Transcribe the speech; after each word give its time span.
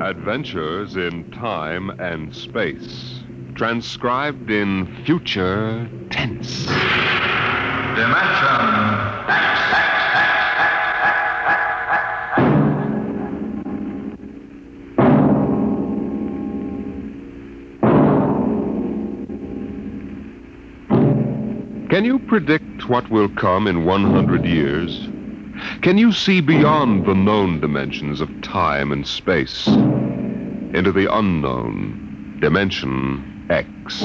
Adventures 0.00 0.96
in 0.96 1.30
Time 1.30 1.90
and 2.00 2.34
Space. 2.34 3.20
Transcribed 3.54 4.50
in 4.50 5.04
future 5.04 5.86
tense. 6.08 6.64
Dimension 6.64 8.30
Can 21.90 22.06
you 22.06 22.18
predict 22.20 22.88
what 22.88 23.10
will 23.10 23.28
come 23.28 23.66
in 23.66 23.84
100 23.84 24.46
years? 24.46 25.10
Can 25.82 25.98
you 25.98 26.10
see 26.12 26.40
beyond 26.40 27.04
the 27.04 27.14
known 27.14 27.60
dimensions 27.60 28.22
of 28.22 28.40
time 28.40 28.92
and 28.92 29.06
space 29.06 29.68
into 30.74 30.92
the 30.92 31.12
unknown 31.12 32.38
dimension 32.40 33.46
X? 33.50 34.02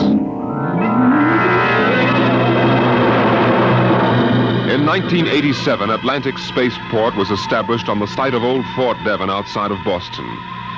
In 4.75 4.85
1987, 4.85 5.89
Atlantic 5.89 6.37
Spaceport 6.37 7.15
was 7.15 7.31
established 7.31 7.87
on 7.87 7.99
the 7.99 8.07
site 8.07 8.33
of 8.33 8.43
Old 8.43 8.65
Fort 8.75 8.97
Devon 9.05 9.29
outside 9.29 9.71
of 9.71 9.77
Boston. 9.85 10.25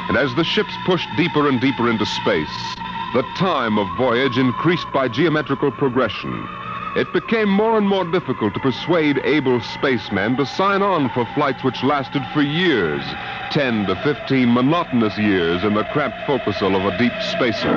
And 0.07 0.17
as 0.17 0.35
the 0.35 0.43
ships 0.43 0.73
pushed 0.85 1.07
deeper 1.17 1.49
and 1.49 1.59
deeper 1.59 1.89
into 1.89 2.05
space, 2.05 2.75
the 3.13 3.23
time 3.37 3.77
of 3.77 3.87
voyage 3.97 4.37
increased 4.37 4.87
by 4.93 5.07
geometrical 5.07 5.71
progression. 5.71 6.47
It 6.95 7.11
became 7.13 7.49
more 7.49 7.77
and 7.77 7.87
more 7.87 8.05
difficult 8.05 8.53
to 8.53 8.59
persuade 8.59 9.19
able 9.23 9.61
spacemen 9.61 10.37
to 10.37 10.45
sign 10.45 10.81
on 10.81 11.09
for 11.09 11.25
flights 11.33 11.63
which 11.63 11.83
lasted 11.83 12.23
for 12.33 12.41
years 12.41 13.03
10 13.51 13.87
to 13.87 13.95
15 13.97 14.53
monotonous 14.53 15.17
years 15.17 15.63
in 15.63 15.73
the 15.73 15.83
cramped 15.85 16.19
forecastle 16.25 16.75
of 16.75 16.93
a 16.93 16.97
deep 16.97 17.13
spacer. 17.21 17.73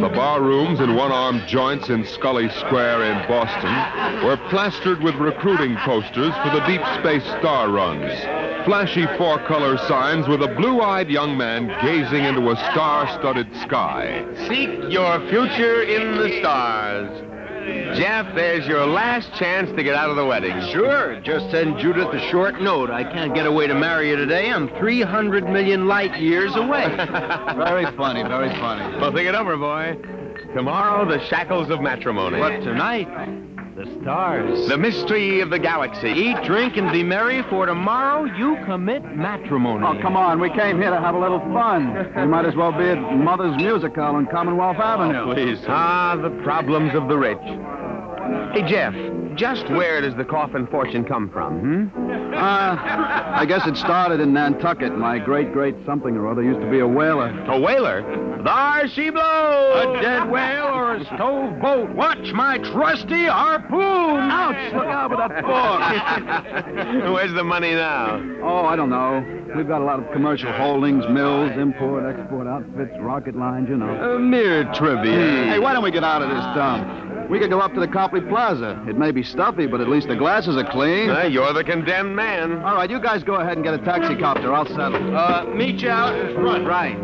The 0.00 0.08
bar 0.10 0.42
rooms 0.42 0.80
and 0.80 0.96
one-armed 0.96 1.46
joints 1.46 1.88
in 1.88 2.04
Scollay 2.04 2.52
Square 2.58 3.04
in 3.04 3.28
Boston 3.28 4.26
were 4.26 4.36
plastered 4.50 5.00
with 5.02 5.14
recruiting 5.14 5.76
posters 5.76 6.34
for 6.42 6.50
the 6.50 6.64
deep 6.66 6.82
space 6.98 7.24
star 7.38 7.70
runs. 7.70 8.12
Flashy 8.66 9.06
four-color 9.16 9.78
signs 9.78 10.26
with 10.26 10.42
a 10.42 10.48
blue-eyed 10.48 11.08
young 11.08 11.36
man 11.36 11.68
gazing 11.82 12.24
into 12.24 12.50
a 12.50 12.56
star-studded 12.56 13.54
sky. 13.62 14.26
Seek 14.48 14.90
your 14.90 15.20
future 15.28 15.82
in 15.82 16.18
the 16.18 16.40
stars. 16.40 17.33
Jeff, 17.96 18.34
there's 18.34 18.66
your 18.66 18.86
last 18.86 19.32
chance 19.34 19.70
to 19.76 19.82
get 19.82 19.94
out 19.94 20.10
of 20.10 20.16
the 20.16 20.24
wedding. 20.24 20.60
Sure. 20.72 21.20
Just 21.20 21.50
send 21.50 21.78
Judith 21.78 22.08
a 22.08 22.30
short 22.30 22.60
note. 22.60 22.90
I 22.90 23.04
can't 23.04 23.34
get 23.34 23.46
away 23.46 23.66
to 23.66 23.74
marry 23.74 24.10
you 24.10 24.16
today. 24.16 24.50
I'm 24.50 24.68
300 24.78 25.48
million 25.48 25.86
light 25.86 26.20
years 26.20 26.54
away. 26.56 26.86
very 27.56 27.86
funny, 27.96 28.22
very 28.22 28.50
funny. 28.58 28.96
Well, 28.98 29.12
think 29.12 29.28
it 29.28 29.34
over, 29.34 29.56
boy. 29.56 29.96
Tomorrow, 30.54 31.08
the 31.08 31.24
shackles 31.26 31.70
of 31.70 31.80
matrimony. 31.80 32.38
But 32.38 32.60
tonight, 32.60 33.08
the 33.74 33.86
stars. 34.00 34.68
The 34.68 34.78
mystery 34.78 35.40
of 35.40 35.50
the 35.50 35.58
galaxy. 35.58 36.08
Eat, 36.08 36.36
drink, 36.44 36.76
and 36.76 36.92
be 36.92 37.02
merry, 37.02 37.42
for 37.50 37.66
tomorrow 37.66 38.24
you 38.24 38.56
commit 38.64 39.02
matrimony. 39.16 39.84
Oh, 39.86 40.00
come 40.00 40.16
on. 40.16 40.40
We 40.40 40.50
came 40.50 40.80
here 40.80 40.90
to 40.90 41.00
have 41.00 41.14
a 41.14 41.18
little 41.18 41.40
fun. 41.40 42.12
We 42.16 42.26
might 42.26 42.46
as 42.46 42.54
well 42.54 42.72
be 42.72 42.84
at 42.84 42.98
Mother's 42.98 43.56
Music 43.56 43.94
Hall 43.94 44.14
on 44.14 44.26
Commonwealth 44.26 44.76
Avenue. 44.76 45.34
Please. 45.34 45.58
Ah, 45.66 46.16
the 46.20 46.30
problems 46.42 46.94
of 46.94 47.08
the 47.08 47.16
rich. 47.16 47.38
Hey, 48.54 48.62
Jeff, 48.68 48.94
just 49.34 49.68
where 49.70 50.00
does 50.00 50.14
the 50.14 50.24
coffin 50.24 50.68
fortune 50.68 51.04
come 51.04 51.28
from, 51.28 51.58
hmm? 51.58 52.34
Uh, 52.34 52.76
I 53.36 53.44
guess 53.48 53.66
it 53.66 53.76
started 53.76 54.20
in 54.20 54.32
Nantucket. 54.32 54.96
My 54.96 55.18
great 55.18 55.52
great 55.52 55.74
something 55.84 56.16
or 56.16 56.28
other 56.30 56.40
used 56.40 56.60
to 56.60 56.70
be 56.70 56.78
a 56.78 56.86
whaler. 56.86 57.30
A 57.48 57.58
whaler? 57.58 58.02
There 58.44 58.88
she 58.88 59.10
blows! 59.10 59.98
A 59.98 60.00
dead 60.00 60.30
whale 60.30 60.66
or 60.66 60.94
a 60.94 61.04
stove 61.06 61.60
boat. 61.60 61.90
Watch 61.96 62.32
my 62.32 62.58
trusty 62.58 63.24
harpoon. 63.24 63.80
Ouch! 63.80 64.72
Look 64.72 64.86
out 64.86 65.10
with 65.10 65.18
that 65.18 65.42
fork. 65.42 67.12
Where's 67.14 67.32
the 67.34 67.42
money 67.42 67.74
now? 67.74 68.20
oh, 68.44 68.66
I 68.66 68.76
don't 68.76 68.90
know. 68.90 69.42
We've 69.56 69.68
got 69.68 69.82
a 69.82 69.84
lot 69.84 70.00
of 70.00 70.12
commercial 70.12 70.52
holdings, 70.52 71.04
mills, 71.08 71.52
import, 71.56 72.04
export 72.04 72.46
outfits, 72.46 72.92
rocket 72.98 73.36
lines, 73.36 73.68
you 73.68 73.76
know. 73.76 73.88
A 73.88 74.18
mere 74.18 74.64
trivia. 74.74 75.46
Hey, 75.46 75.58
why 75.58 75.72
don't 75.72 75.82
we 75.84 75.90
get 75.90 76.04
out 76.04 76.22
of 76.22 76.28
this 76.28 76.44
dump? 76.56 77.03
We 77.30 77.38
could 77.38 77.50
go 77.50 77.60
up 77.60 77.74
to 77.74 77.80
the 77.80 77.88
Copley 77.88 78.20
Plaza. 78.20 78.84
It 78.88 78.96
may 78.96 79.10
be 79.10 79.22
stuffy, 79.22 79.66
but 79.66 79.80
at 79.80 79.88
least 79.88 80.08
the 80.08 80.16
glasses 80.16 80.56
are 80.56 80.70
clean. 80.70 81.10
Uh, 81.10 81.22
you're 81.24 81.52
the 81.52 81.64
condemned 81.64 82.14
man. 82.14 82.62
All 82.62 82.76
right, 82.76 82.88
you 82.90 83.00
guys 83.00 83.22
go 83.22 83.34
ahead 83.34 83.56
and 83.56 83.64
get 83.64 83.74
a 83.74 83.78
taxi 83.78 84.14
copter. 84.16 84.52
I'll 84.52 84.66
settle. 84.66 85.16
Uh, 85.16 85.44
meet 85.46 85.80
you 85.80 85.90
out 85.90 86.14
in 86.18 86.34
front. 86.34 86.66
Right. 86.66 86.96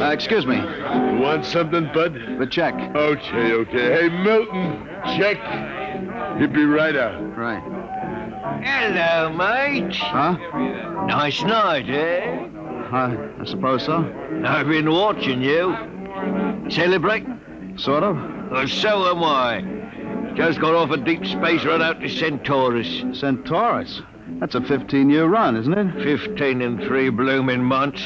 Uh, 0.00 0.10
excuse 0.12 0.46
me. 0.46 0.58
Want 1.20 1.44
something, 1.44 1.90
Bud? 1.92 2.14
The 2.38 2.46
check. 2.46 2.74
Okay, 2.74 3.52
okay. 3.52 4.02
Hey, 4.02 4.08
Milton, 4.08 4.88
check. 5.16 5.38
He'll 6.38 6.48
be 6.48 6.64
right 6.64 6.96
out. 6.96 7.36
Right. 7.36 7.62
Hello, 8.62 9.30
mate. 9.32 9.94
Huh? 9.96 10.36
Nice 11.06 11.42
night, 11.42 11.88
eh? 11.88 12.48
Uh, 12.92 13.16
I 13.40 13.44
suppose 13.44 13.84
so. 13.84 13.98
I've 14.44 14.66
been 14.66 14.90
watching 14.90 15.42
you. 15.42 15.76
Celebrating? 16.70 17.76
Sort 17.76 18.02
of. 18.02 18.16
Well, 18.50 18.66
so 18.66 19.10
am 19.10 19.22
I. 19.22 20.34
Just 20.34 20.60
got 20.60 20.74
off 20.74 20.90
a 20.90 20.96
deep 20.96 21.26
space 21.26 21.64
run 21.64 21.82
out 21.82 22.00
to 22.00 22.08
Centaurus. 22.08 23.18
Centaurus. 23.18 24.02
That's 24.40 24.54
a 24.54 24.60
15-year 24.60 25.26
run, 25.26 25.56
isn't 25.56 25.72
it? 25.72 26.02
Fifteen 26.02 26.62
and 26.62 26.80
three 26.82 27.10
blooming 27.10 27.62
months. 27.62 28.02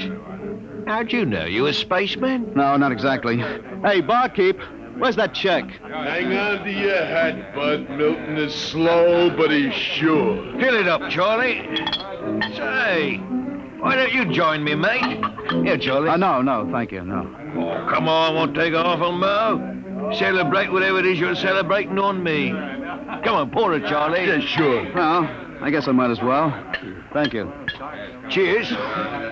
How'd 0.87 1.13
you 1.13 1.27
know? 1.27 1.45
You 1.45 1.67
a 1.67 1.73
spaceman? 1.73 2.53
No, 2.55 2.77
not 2.77 2.91
exactly. 2.91 3.39
Hey, 3.39 4.01
barkeep, 4.01 4.59
Where's 4.99 5.17
that 5.17 5.35
check? 5.35 5.65
Hang 5.83 6.37
on 6.37 6.65
to 6.65 6.71
your 6.71 7.05
hat, 7.05 7.55
Bud. 7.55 7.89
Milton 7.91 8.37
is 8.37 8.55
slow, 8.55 9.31
but 9.31 9.51
he's 9.51 9.75
sure. 9.75 10.37
Fill 10.61 10.77
it 10.77 10.87
up, 10.87 11.09
Charlie. 11.11 11.63
Say, 12.55 13.21
why 13.83 13.97
don't 13.97 14.13
you 14.13 14.33
join 14.33 14.63
me, 14.63 14.77
mate? 14.77 15.25
Here, 15.65 15.77
Charlie. 15.77 16.09
Uh, 16.09 16.17
no, 16.17 16.41
no, 16.41 16.71
thank 16.71 16.93
you, 16.93 17.03
no. 17.03 17.29
Oh, 17.57 17.93
come 17.93 18.09
on, 18.09 18.37
won't 18.37 18.55
take 18.55 18.75
off 18.75 19.01
on 19.01 19.19
Mo. 19.19 20.13
Celebrate 20.15 20.71
whatever 20.71 21.01
it 21.01 21.07
is 21.07 21.19
you're 21.19 21.35
celebrating 21.35 21.99
on 21.99 22.23
me. 22.23 22.51
Come 23.25 23.35
on, 23.35 23.51
pour 23.51 23.75
it, 23.75 23.85
Charlie. 23.89 24.25
Yeah, 24.25 24.39
sure. 24.39 24.85
Well, 24.95 25.25
I 25.61 25.71
guess 25.71 25.89
I 25.89 25.93
might 25.93 26.13
as 26.13 26.23
well. 26.23 26.51
Thank 27.13 27.33
you. 27.33 27.53
Cheers. 28.31 28.69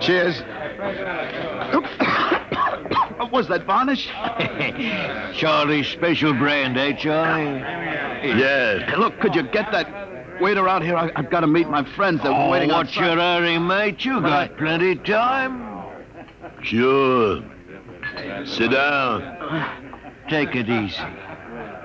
Cheers. 0.04 0.40
what 3.18 3.30
Was 3.30 3.46
that 3.48 3.66
varnish? 3.66 4.06
Charlie's 5.38 5.86
special 5.86 6.34
brand, 6.34 6.76
eh, 6.76 6.92
Charlie? 6.94 7.60
Yes. 8.36 8.98
Look, 8.98 9.20
could 9.20 9.36
you 9.36 9.44
get 9.44 9.70
that 9.70 10.09
waiter 10.40 10.68
out 10.68 10.82
here? 10.82 10.96
I, 10.96 11.10
have 11.16 11.30
got 11.30 11.40
to 11.40 11.46
meet 11.46 11.68
my 11.68 11.84
friends. 11.94 12.22
They're 12.22 12.32
Oh, 12.32 12.50
waiting 12.50 12.70
what's 12.70 12.90
outside. 12.90 13.06
your 13.06 13.16
hurry, 13.16 13.58
mate? 13.58 14.04
You 14.04 14.20
got 14.20 14.56
plenty 14.56 14.92
of 14.92 15.04
time. 15.04 15.66
Sure. 16.62 17.42
Sit 18.44 18.70
down. 18.72 19.22
Take 20.28 20.54
it 20.54 20.68
easy. 20.68 21.02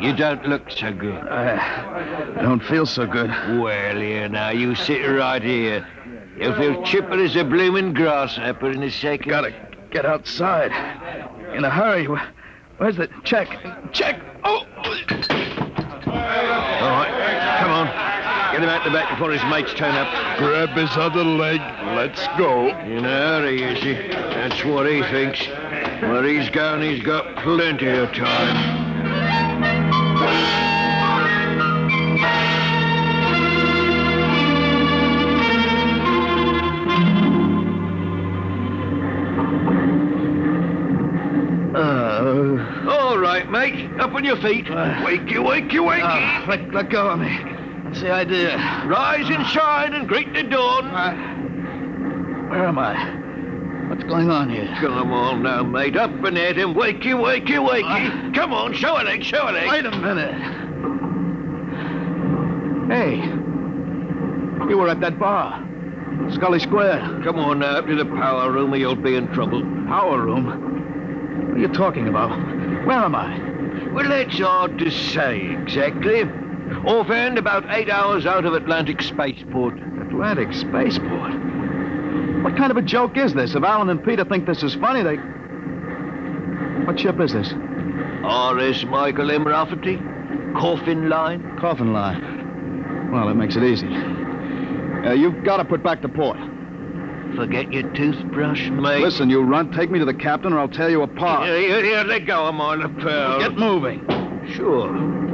You 0.02 0.14
don't 0.16 0.46
look 0.48 0.70
so 0.70 0.92
good. 0.94 1.24
I 1.28 2.42
don't 2.42 2.62
feel 2.64 2.86
so 2.86 3.06
good. 3.06 3.30
Well, 3.30 3.96
here 3.98 4.28
now, 4.28 4.50
you 4.50 4.76
sit 4.76 5.02
right 5.04 5.42
here. 5.42 5.88
You'll 6.38 6.56
feel 6.56 6.84
chipper 6.84 7.24
as 7.24 7.36
a 7.38 7.44
blooming 7.46 7.94
grasshopper 7.94 8.72
in 8.72 8.84
a 8.84 8.92
second. 8.92 9.30
Gotta 9.30 9.54
get 9.92 10.06
outside. 10.06 10.72
In 11.56 11.64
a 11.64 11.70
hurry. 11.70 12.08
Where's 12.78 12.98
the 12.98 13.08
check? 13.24 13.48
Check! 13.94 14.20
Oh! 14.44 14.66
All 16.08 16.92
right. 16.92 17.15
Get 18.56 18.64
him 18.64 18.70
out 18.70 18.86
the 18.86 18.90
back 18.90 19.10
before 19.10 19.34
his 19.34 19.44
mates 19.52 19.74
turn 19.74 19.94
up. 19.96 20.38
Grab 20.38 20.70
his 20.70 20.90
other 20.92 21.26
leg. 21.26 21.60
Let's 21.94 22.26
go. 22.38 22.70
In 22.70 23.04
a 23.04 23.10
hurry, 23.10 23.62
is 23.62 23.84
he? 23.84 23.96
That's 24.08 24.64
what 24.64 24.90
he 24.90 25.02
thinks. 25.02 25.46
Where 26.02 26.24
he's 26.24 26.50
going, 26.52 26.82
he's 26.90 27.04
got 27.04 27.36
plenty 27.44 27.90
of 27.90 28.14
time. 28.14 28.96
Uh, 41.76 42.90
All 42.90 43.18
right, 43.18 43.50
mate. 43.52 43.90
Up 44.00 44.14
on 44.14 44.24
your 44.24 44.38
feet. 44.38 44.66
Wakey, 44.66 45.34
wakey, 45.34 45.72
wakey. 45.74 46.02
uh, 46.02 46.48
let, 46.48 46.74
let 46.74 46.90
go 46.90 47.10
of 47.10 47.20
me. 47.20 47.55
That's 47.96 48.04
the 48.04 48.12
idea. 48.12 48.58
Rise 48.88 49.30
and 49.30 49.46
shine 49.48 49.94
and 49.94 50.06
greet 50.06 50.34
the 50.34 50.44
dawn. 50.44 50.88
Uh. 50.88 51.16
Where 52.50 52.68
am 52.68 52.78
I? 52.78 53.88
What's 53.88 54.04
going 54.04 54.30
on 54.30 54.50
here? 54.50 54.68
Come 54.82 55.14
on 55.14 55.44
now, 55.44 55.64
mate. 55.64 55.96
Up 55.96 56.12
and 56.12 56.38
at 56.38 56.58
him. 56.58 56.74
Wakey, 56.74 57.14
wakey, 57.14 57.58
wakey. 57.58 58.32
Uh. 58.32 58.34
Come 58.34 58.52
on, 58.52 58.74
show 58.74 59.02
a 59.02 59.04
leg, 59.04 59.24
show 59.24 59.50
a 59.50 59.52
leg. 59.52 59.70
Wait 59.70 59.86
a 59.86 59.92
minute. 59.92 60.36
Hey, 62.92 63.16
you 64.70 64.78
were 64.78 64.90
at 64.90 65.00
that 65.00 65.18
bar, 65.18 65.58
Scollay 66.32 66.62
Square. 66.62 67.22
Come 67.24 67.40
on 67.40 67.60
now, 67.60 67.78
up 67.78 67.88
to 67.88 67.96
the 67.96 68.06
power 68.06 68.52
room 68.52 68.74
or 68.74 68.78
you'll 68.78 68.98
be 68.98 69.16
in 69.16 69.30
trouble. 69.30 69.62
Power 69.88 70.22
room? 70.22 71.48
What 71.48 71.58
are 71.58 71.62
you 71.62 71.70
talking 71.70 72.10
about? 72.10 72.32
Where 72.86 72.98
am 72.98 73.16
I? 73.16 73.40
Well, 73.94 74.10
that's 74.10 74.38
hard 74.38 74.80
to 74.80 74.92
say 74.92 75.56
exactly. 75.62 76.26
Offhand, 76.86 77.38
about 77.38 77.66
eight 77.70 77.90
hours 77.90 78.26
out 78.26 78.46
of 78.46 78.54
Atlantic 78.54 79.02
Spaceport. 79.02 79.80
Atlantic 80.02 80.54
Spaceport. 80.54 81.34
What 82.44 82.56
kind 82.56 82.70
of 82.70 82.78
a 82.78 82.82
joke 82.82 83.18
is 83.18 83.34
this? 83.34 83.56
If 83.56 83.64
Alan 83.64 83.90
and 83.90 84.04
Peter 84.04 84.24
think 84.24 84.46
this 84.46 84.62
is 84.62 84.76
funny, 84.76 85.02
they. 85.02 85.16
What 86.86 87.00
ship 87.00 87.20
is 87.20 87.34
this? 87.34 87.52
R.S. 88.24 88.84
Michael 88.86 89.32
M. 89.32 89.48
Rafferty. 89.48 89.98
Coffin 90.56 91.10
line. 91.10 91.58
Coffin 91.60 91.92
line. 91.92 93.12
Well, 93.12 93.28
that 93.28 93.36
makes 93.36 93.56
it 93.56 93.64
easy. 93.64 93.88
Uh, 93.88 95.14
you've 95.14 95.44
got 95.44 95.58
to 95.58 95.66
put 95.66 95.82
back 95.84 96.02
to 96.04 96.10
port. 96.10 96.38
Forget 97.36 97.74
your 97.74 97.92
toothbrush, 97.94 98.70
mate. 98.70 99.02
Listen, 99.02 99.30
you 99.30 99.42
runt, 99.42 99.74
take 99.74 99.90
me 99.90 100.00
to 100.00 100.06
the 100.06 100.14
captain 100.14 100.54
or 100.54 100.60
I'll 100.60 100.68
tear 100.68 100.90
you 100.90 101.02
apart. 101.02 101.48
Here, 101.48 101.60
here, 101.60 101.84
here, 101.84 102.04
let 102.04 102.26
go 102.26 102.46
of 102.46 102.56
my 102.56 102.76
lapel. 102.76 103.40
Get 103.40 103.58
moving. 103.58 104.06
Sure. 104.54 105.25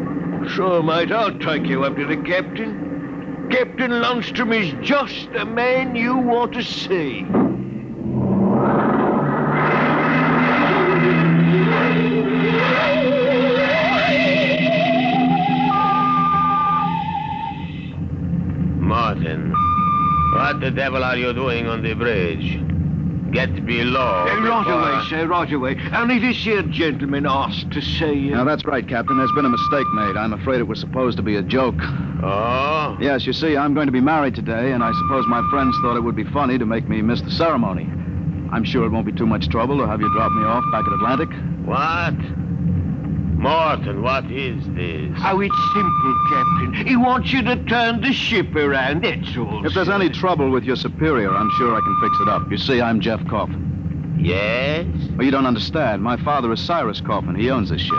Sure, 0.48 0.84
mate, 0.84 1.12
I'll 1.12 1.38
take 1.40 1.66
you 1.66 1.84
up 1.84 1.96
to 1.96 2.06
the 2.06 2.18
captain. 2.18 3.48
Captain 3.52 3.92
Lundstrom 3.92 4.54
is 4.54 4.74
just 4.86 5.32
the 5.34 5.46
man 5.46 5.96
you 5.96 6.18
want 6.18 6.54
to 6.54 6.64
see. 6.64 7.22
Martin, 18.82 19.54
what 20.34 20.60
the 20.60 20.72
devil 20.72 21.04
are 21.04 21.18
you 21.18 21.34
doing 21.34 21.68
on 21.68 21.82
the 21.82 21.94
bridge? 21.94 22.71
Get 23.32 23.66
below. 23.66 24.26
Eh, 24.28 24.36
right 24.48 24.68
away, 24.68 25.10
sir, 25.10 25.26
right 25.26 25.52
away. 25.52 25.80
Only 25.94 26.20
this 26.20 26.38
here 26.38 26.62
gentleman 26.64 27.26
asked 27.26 27.72
to 27.72 27.82
see 27.82 28.14
you. 28.14 28.32
Now, 28.32 28.44
that's 28.44 28.66
right, 28.66 28.86
Captain. 28.88 29.18
There's 29.18 29.32
been 29.32 29.46
a 29.46 29.50
mistake 29.50 29.88
made. 29.94 30.18
I'm 30.18 30.34
afraid 30.34 30.60
it 30.60 30.68
was 30.68 30.80
supposed 30.80 31.18
to 31.18 31.24
be 31.24 31.38
a 31.38 31.42
joke. 31.42 31.82
Oh? 32.24 32.98
Yes, 33.00 33.26
you 33.26 33.34
see, 33.34 33.56
I'm 33.56 33.74
going 33.74 33.86
to 33.86 33.92
be 33.92 34.02
married 34.02 34.36
today, 34.36 34.74
and 34.74 34.84
I 34.84 34.92
suppose 34.92 35.26
my 35.28 35.48
friends 35.50 35.76
thought 35.82 35.96
it 35.96 36.02
would 36.02 36.16
be 36.16 36.26
funny 36.26 36.58
to 36.58 36.66
make 36.66 36.90
me 36.90 37.02
miss 37.02 37.22
the 37.22 37.32
ceremony. 37.32 37.90
I'm 38.52 38.66
sure 38.66 38.86
it 38.86 38.90
won't 38.90 39.06
be 39.06 39.14
too 39.14 39.26
much 39.26 39.48
trouble 39.48 39.78
to 39.78 39.88
have 39.88 40.02
you 40.02 40.12
drop 40.14 40.32
me 40.34 40.44
off 40.44 40.64
back 40.74 40.84
at 40.86 40.92
Atlantic. 40.92 41.30
What? 41.66 42.16
Martin, 43.42 44.04
what 44.04 44.32
is 44.32 44.64
this? 44.76 45.18
Oh, 45.24 45.42
it's 45.42 45.56
simple, 45.74 46.16
Captain. 46.30 46.86
He 46.86 46.96
wants 46.96 47.34
you 47.34 47.42
to 47.42 47.56
turn 47.66 48.02
the 48.02 48.14
ship 48.14 48.56
around, 48.56 49.04
that's 49.04 49.36
all. 49.36 49.66
If 49.66 49.74
there's 49.74 49.88
sir. 49.88 49.94
any 49.94 50.10
trouble 50.10 50.52
with 50.52 50.64
your 50.64 50.76
superior, 50.76 51.32
I'm 51.32 51.50
sure 51.58 51.76
I 51.76 51.80
can 51.80 52.00
fix 52.02 52.20
it 52.22 52.30
up. 52.30 52.52
You 52.52 52.58
see, 52.58 52.80
I'm 52.80 53.02
Jeff 53.02 53.26
Coffin. 53.28 54.16
Yes? 54.20 54.86
Well, 55.16 55.26
you 55.26 55.32
don't 55.32 55.48
understand. 55.48 56.04
My 56.04 56.18
father 56.18 56.52
is 56.54 56.62
Cyrus 56.62 57.02
Coffin. 57.02 57.34
He 57.34 57.50
owns 57.50 57.72
this 57.72 57.82
ship. 57.82 57.98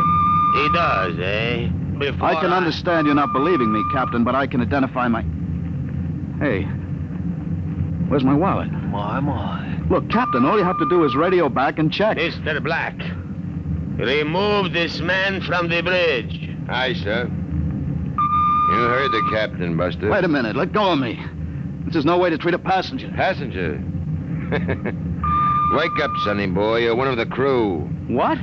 He 0.54 0.68
does, 0.72 1.18
eh? 1.18 1.66
Before 1.98 2.28
I 2.28 2.40
can 2.40 2.52
understand 2.52 3.06
you're 3.06 3.16
not 3.16 3.32
believing 3.32 3.72
me, 3.72 3.82
Captain, 3.92 4.22
but 4.22 4.36
I 4.36 4.46
can 4.46 4.60
identify 4.60 5.08
my. 5.08 5.22
Hey, 6.38 6.62
where's 8.08 8.22
my 8.22 8.34
wallet? 8.34 8.70
My, 8.70 9.18
my. 9.18 9.80
Look, 9.90 10.08
Captain, 10.08 10.44
all 10.44 10.56
you 10.56 10.64
have 10.64 10.78
to 10.78 10.88
do 10.88 11.04
is 11.04 11.16
radio 11.16 11.48
back 11.48 11.80
and 11.80 11.92
check. 11.92 12.16
Mr. 12.16 12.62
Black, 12.62 12.94
remove 14.02 14.72
this 14.72 15.00
man 15.00 15.40
from 15.42 15.68
the 15.68 15.80
bridge. 15.82 16.50
Aye, 16.68 16.94
sir. 16.94 17.24
You 17.26 18.78
heard 18.78 19.12
the 19.12 19.28
captain, 19.30 19.76
Buster. 19.76 20.10
Wait 20.10 20.24
a 20.24 20.28
minute. 20.28 20.56
Let 20.56 20.72
go 20.72 20.92
of 20.92 20.98
me. 20.98 21.22
This 21.86 21.96
is 21.96 22.04
no 22.04 22.18
way 22.18 22.30
to 22.30 22.38
treat 22.38 22.54
a 22.54 22.58
passenger. 22.58 23.10
Passenger. 23.14 23.82
Wake 25.72 26.00
up, 26.02 26.10
sonny 26.24 26.46
boy. 26.46 26.78
You're 26.78 26.96
one 26.96 27.08
of 27.08 27.16
the 27.16 27.26
crew. 27.26 27.80
What? 28.08 28.38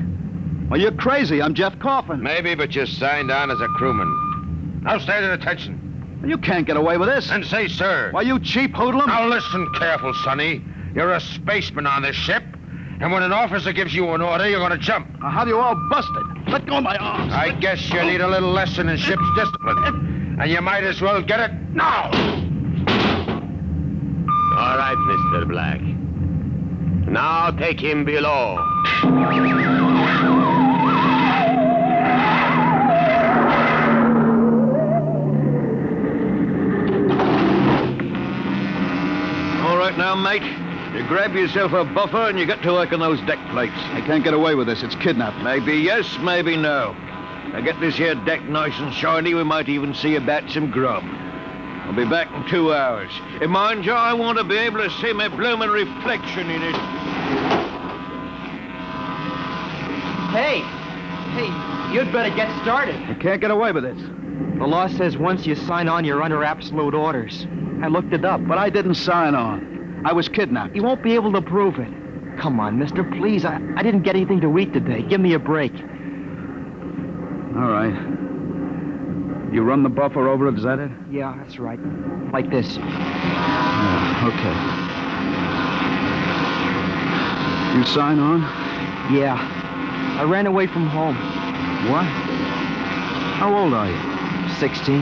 Well, 0.69 0.79
you're 0.79 0.91
crazy. 0.91 1.41
I'm 1.41 1.53
Jeff 1.53 1.77
Coffin. 1.79 2.21
Maybe, 2.21 2.55
but 2.55 2.75
you're 2.75 2.85
signed 2.85 3.31
on 3.31 3.49
as 3.49 3.59
a 3.59 3.67
crewman. 3.69 4.81
Now 4.83 4.97
stand 4.99 5.25
at 5.25 5.39
attention. 5.39 6.23
You 6.25 6.37
can't 6.37 6.67
get 6.67 6.77
away 6.77 6.97
with 6.97 7.09
this. 7.09 7.31
And 7.31 7.45
say, 7.45 7.67
sir. 7.67 8.09
Why, 8.11 8.21
you 8.21 8.39
cheap 8.39 8.75
hoodlum. 8.75 9.07
Now 9.07 9.27
listen 9.27 9.67
careful, 9.73 10.13
sonny. 10.23 10.63
You're 10.93 11.13
a 11.13 11.21
spaceman 11.21 11.87
on 11.87 12.01
this 12.03 12.15
ship. 12.15 12.43
And 13.01 13.13
when 13.13 13.23
an 13.23 13.31
officer 13.31 13.71
gives 13.71 13.93
you 13.93 14.09
an 14.09 14.21
order, 14.21 14.49
you're 14.49 14.59
going 14.59 14.71
to 14.71 14.77
jump. 14.77 15.07
Now, 15.21 15.29
how 15.29 15.45
do 15.45 15.51
you 15.51 15.57
all 15.57 15.75
busted? 15.89 16.47
Let 16.49 16.65
go 16.65 16.77
of 16.77 16.83
my 16.83 16.97
arms. 16.97 17.31
I 17.31 17.51
guess 17.51 17.89
you 17.89 18.03
need 18.03 18.19
a 18.19 18.27
little 18.27 18.51
lesson 18.51 18.89
in 18.89 18.97
ship's 18.97 19.23
discipline. 19.37 20.37
And 20.41 20.51
you 20.51 20.59
might 20.59 20.83
as 20.83 20.99
well 20.99 21.21
get 21.21 21.39
it 21.39 21.51
now. 21.73 22.11
All 24.57 24.77
right, 24.77 24.97
Mr. 24.97 25.47
Black. 25.47 25.79
Now 27.07 27.51
take 27.51 27.79
him 27.79 28.03
below. 28.03 28.57
All 39.63 39.77
right 39.77 39.95
now, 39.97 40.15
mate. 40.15 40.58
You 40.99 41.07
grab 41.07 41.33
yourself 41.33 41.71
a 41.71 41.85
buffer 41.85 42.27
and 42.27 42.37
you 42.37 42.45
get 42.45 42.61
to 42.63 42.73
work 42.73 42.91
on 42.91 42.99
those 42.99 43.21
deck 43.21 43.39
plates. 43.51 43.73
I 43.77 44.01
can't 44.01 44.21
get 44.21 44.33
away 44.33 44.55
with 44.55 44.67
this. 44.67 44.83
It's 44.83 44.95
kidnapping. 44.95 45.45
Maybe 45.45 45.77
yes, 45.77 46.17
maybe 46.19 46.57
no. 46.57 46.91
Now 47.53 47.61
get 47.61 47.79
this 47.79 47.95
here 47.95 48.15
deck 48.15 48.43
nice 48.43 48.77
and 48.79 48.93
shiny. 48.93 49.33
We 49.33 49.45
might 49.45 49.69
even 49.69 49.93
see 49.93 50.17
about 50.17 50.49
some 50.49 50.69
grub. 50.69 51.03
I'll 51.05 51.95
be 51.95 52.03
back 52.03 52.29
in 52.35 52.45
two 52.49 52.73
hours. 52.73 53.09
And 53.41 53.49
mind 53.49 53.85
you, 53.85 53.93
I 53.93 54.11
want 54.11 54.39
to 54.39 54.43
be 54.43 54.57
able 54.57 54.79
to 54.79 54.89
see 54.99 55.13
my 55.13 55.29
blooming 55.29 55.69
reflection 55.69 56.49
in 56.49 56.61
it. 56.61 56.75
Hey, 60.35 60.61
Hey, 61.29 61.93
you'd 61.93 62.11
better 62.11 62.35
get 62.35 62.49
started. 62.61 62.99
You 63.07 63.15
can't 63.15 63.39
get 63.39 63.51
away 63.51 63.71
with 63.71 63.83
this. 63.83 64.01
The 64.57 64.67
law 64.67 64.87
says 64.87 65.15
once 65.15 65.45
you 65.45 65.55
sign 65.55 65.87
on, 65.87 66.03
you're 66.03 66.21
under 66.21 66.43
absolute 66.43 66.93
orders. 66.93 67.47
I 67.81 67.87
looked 67.87 68.11
it 68.11 68.25
up. 68.25 68.45
But 68.45 68.57
I 68.57 68.69
didn't 68.69 68.95
sign 68.95 69.33
on. 69.33 69.78
I 70.05 70.13
was 70.13 70.29
kidnapped. 70.29 70.75
You 70.75 70.83
won't 70.83 71.03
be 71.03 71.15
able 71.15 71.33
to 71.33 71.41
prove 71.41 71.77
it. 71.79 71.89
Come 72.39 72.59
on, 72.59 72.79
mister, 72.79 73.03
please. 73.03 73.43
I, 73.43 73.59
I 73.75 73.83
didn't 73.83 74.03
get 74.03 74.15
anything 74.15 74.39
to 74.41 74.57
eat 74.57 74.71
today. 74.71 75.01
Give 75.03 75.19
me 75.19 75.33
a 75.33 75.39
break. 75.39 75.73
All 77.55 77.69
right. 77.69 77.93
You 79.51 79.63
run 79.63 79.83
the 79.83 79.89
buffer 79.89 80.29
over 80.29 80.47
it, 80.47 80.55
is 80.57 80.63
that 80.63 80.79
it? 80.79 80.91
Yeah, 81.11 81.35
that's 81.37 81.59
right. 81.59 81.79
Like 82.31 82.49
this. 82.49 82.77
Yeah, 82.77 84.27
okay. 84.27 84.55
You 87.77 87.83
sign 87.85 88.19
on? 88.19 88.41
Yeah. 89.13 89.35
I 90.19 90.23
ran 90.23 90.47
away 90.47 90.67
from 90.67 90.87
home. 90.87 91.15
What? 91.89 92.05
How 93.35 93.53
old 93.55 93.73
are 93.73 93.89
you? 93.89 94.53
16. 94.55 95.01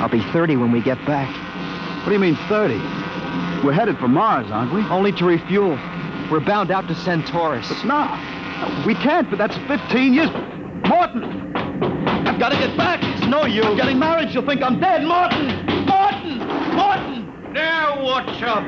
I'll 0.00 0.08
be 0.08 0.22
30 0.32 0.56
when 0.56 0.72
we 0.72 0.80
get 0.80 1.04
back. 1.06 1.28
What 1.98 2.06
do 2.06 2.12
you 2.12 2.18
mean 2.18 2.36
30? 2.48 3.05
We're 3.64 3.72
headed 3.72 3.98
for 3.98 4.08
Mars, 4.08 4.50
aren't 4.50 4.72
we? 4.72 4.82
Only 4.82 5.12
to 5.12 5.24
refuel. 5.24 5.78
We're 6.30 6.40
bound 6.40 6.70
out 6.70 6.88
to 6.88 6.94
Centaurus. 6.94 7.68
But 7.68 7.84
no, 7.84 8.84
we 8.86 8.94
can't, 8.94 9.28
but 9.30 9.38
that's 9.38 9.56
15 9.68 10.12
years. 10.12 10.30
Morton! 10.88 11.54
I've 12.26 12.38
got 12.38 12.50
to 12.50 12.56
get 12.56 12.76
back. 12.76 13.00
It's 13.02 13.26
no 13.26 13.44
use. 13.44 13.64
I'm 13.64 13.76
getting 13.76 13.98
married. 13.98 14.30
She'll 14.30 14.44
think 14.46 14.62
I'm 14.62 14.78
dead. 14.78 15.04
Morton! 15.04 15.66
Morton! 15.86 16.38
Morton! 16.76 17.52
Now, 17.52 18.02
what's 18.02 18.42
up? 18.42 18.62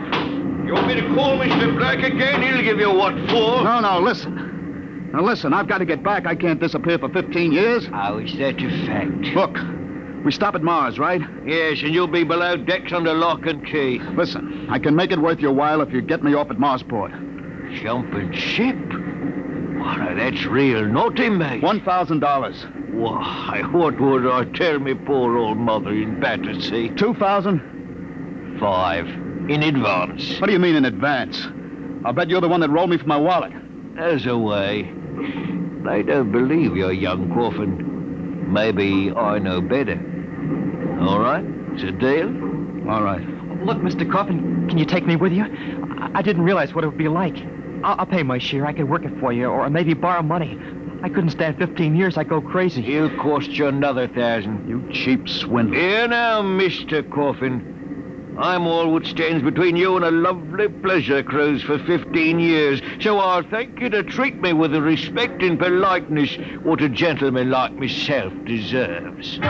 You 0.67 0.75
want 0.75 0.87
me 0.87 0.95
to 0.95 1.15
call 1.15 1.39
Mr. 1.39 1.77
Black 1.79 2.03
again? 2.03 2.43
He'll 2.43 2.63
give 2.63 2.79
you 2.79 2.93
what 2.93 3.15
for. 3.29 3.63
No, 3.63 3.81
no, 3.81 4.01
listen. 4.01 5.11
Now, 5.13 5.23
listen, 5.23 5.53
I've 5.53 5.69
got 5.69 5.79
to 5.79 5.85
get 5.85 6.03
back. 6.03 6.27
I 6.27 6.35
can't 6.35 6.61
disappear 6.61 6.99
for 6.99 7.09
15 7.09 7.53
years. 7.53 7.87
How 7.87 8.19
is 8.19 8.37
that 8.39 8.61
a 8.61 8.87
fact? 8.87 9.35
Look, 9.35 9.57
we 10.29 10.33
stop 10.33 10.55
at 10.55 10.63
Mars, 10.63 10.99
right? 10.99 11.23
Yes, 11.47 11.81
and 11.81 11.95
you'll 11.95 12.07
be 12.07 12.23
below 12.23 12.55
decks 12.55 12.93
under 12.93 13.15
lock 13.15 13.47
and 13.47 13.65
key. 13.65 13.99
Listen, 13.99 14.67
I 14.69 14.79
can 14.79 14.95
make 14.95 15.11
it 15.11 15.19
worth 15.19 15.41
your 15.41 15.55
while 15.55 15.81
if 15.81 15.91
you 15.91 16.03
get 16.03 16.23
me 16.23 16.35
off 16.35 16.51
at 16.51 16.59
Marsport. 16.59 17.13
Jumping 17.81 18.35
ship? 18.35 18.77
Why, 18.77 20.13
that's 20.15 20.45
real 20.45 20.85
naughty, 20.85 21.31
mate. 21.31 21.63
$1,000. 21.63 22.93
Why, 22.93 23.63
what 23.73 23.99
would 23.99 24.27
I 24.27 24.45
tell 24.53 24.79
me 24.79 24.93
poor 24.93 25.39
old 25.39 25.57
mother 25.57 25.93
in 25.93 26.21
Battersea? 26.21 26.91
2000 26.91 28.59
Five. 28.61 29.07
In 29.49 29.63
advance. 29.63 30.39
What 30.43 30.49
do 30.49 30.53
you 30.53 30.59
mean 30.59 30.75
in 30.75 30.85
advance? 30.85 31.43
I'll 32.05 32.13
bet 32.13 32.29
you're 32.29 32.43
the 32.43 32.49
one 32.49 32.61
that 32.61 32.69
rolled 32.69 32.91
me 32.91 32.99
for 32.99 33.07
my 33.07 33.17
wallet. 33.17 33.55
As 33.99 34.27
a 34.27 34.37
way. 34.37 34.93
I 35.89 36.03
don't 36.03 36.31
believe 36.31 36.77
you're 36.77 36.93
young 36.93 37.33
Coffin. 37.33 38.53
Maybe 38.53 39.11
I 39.11 39.39
know 39.39 39.63
better. 39.63 39.99
All 41.01 41.21
right? 41.21 41.45
It's 41.73 41.85
a 41.85 41.93
deal? 41.93 42.29
All 42.89 43.03
right. 43.03 43.27
Look, 43.65 43.79
Mr. 43.79 44.11
Coffin, 44.11 44.67
can 44.69 44.79
you 44.79 44.85
take 44.85 45.07
me 45.07 45.17
with 45.17 45.33
you? 45.33 45.45
I, 45.45 46.19
I 46.19 46.23
didn't 46.23 46.43
realize 46.43 46.75
what 46.75 46.85
it 46.85 46.89
would 46.89 46.99
be 46.99 47.09
like. 47.09 47.37
I'll, 47.85 48.01
I'll 48.01 48.07
pay 48.07 48.23
my 48.23 48.39
share. 48.39 48.67
I 48.67 48.73
could 48.73 48.89
work 48.89 49.05
it 49.05 49.13
for 49.21 49.33
you, 49.33 49.47
or 49.47 49.69
maybe 49.71 49.95
borrow 49.95 50.23
money. 50.23 50.59
I 51.03 51.09
couldn't 51.09 51.31
stand 51.31 51.59
15 51.59 51.95
years. 51.95 52.17
I'd 52.17 52.29
go 52.29 52.41
crazy. 52.41 52.83
He'll 52.83 53.15
cost 53.17 53.51
you 53.51 53.67
another 53.67 54.09
thousand. 54.09 54.69
You 54.69 54.89
cheap 54.93 55.29
swindler. 55.29 55.79
Here 55.79 56.09
now, 56.09 56.43
Mr. 56.43 57.09
Coffin. 57.09 57.77
I'm 58.39 58.69
all 58.69 58.93
what 58.93 59.05
stands 59.05 59.43
between 59.43 59.75
you 59.75 59.97
and 59.97 60.05
a 60.05 60.13
lovely 60.13 60.69
pleasure 60.69 61.25
cruise 61.25 61.61
for 61.63 61.77
15 61.81 62.39
years, 62.39 62.81
so 63.01 63.19
I'll 63.19 63.43
thank 63.43 63.81
you 63.81 63.89
to 63.91 64.05
treat 64.05 64.37
me 64.41 64.53
with 64.53 64.71
the 64.71 64.81
respect 64.81 65.43
and 65.43 65.59
politeness 65.59 66.37
what 66.63 66.81
a 66.81 66.89
gentleman 66.89 67.51
like 67.51 67.73
myself 67.73 68.33
deserves. 68.45 69.41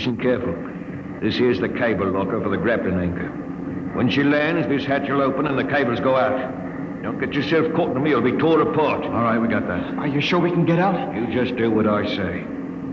Listen 0.00 0.16
careful. 0.16 0.56
This 1.20 1.36
here's 1.36 1.60
the 1.60 1.68
cable 1.68 2.10
locker 2.10 2.40
for 2.40 2.48
the 2.48 2.56
grappling 2.56 2.98
anchor. 2.98 3.28
When 3.94 4.08
she 4.08 4.22
lands, 4.22 4.66
this 4.66 4.86
hatch 4.86 5.10
will 5.10 5.20
open 5.20 5.46
and 5.46 5.58
the 5.58 5.64
cables 5.64 6.00
go 6.00 6.16
out. 6.16 7.02
Don't 7.02 7.20
get 7.20 7.34
yourself 7.34 7.70
caught 7.74 7.94
in 7.94 8.02
me, 8.02 8.08
you'll 8.08 8.22
be 8.22 8.32
torn 8.32 8.62
apart. 8.62 9.04
All 9.04 9.22
right, 9.22 9.38
we 9.38 9.46
got 9.46 9.68
that. 9.68 9.98
Are 9.98 10.06
you 10.06 10.22
sure 10.22 10.38
we 10.38 10.50
can 10.50 10.64
get 10.64 10.78
out? 10.78 11.14
You 11.14 11.26
just 11.34 11.54
do 11.56 11.70
what 11.70 11.86
I 11.86 12.06
say. 12.06 12.40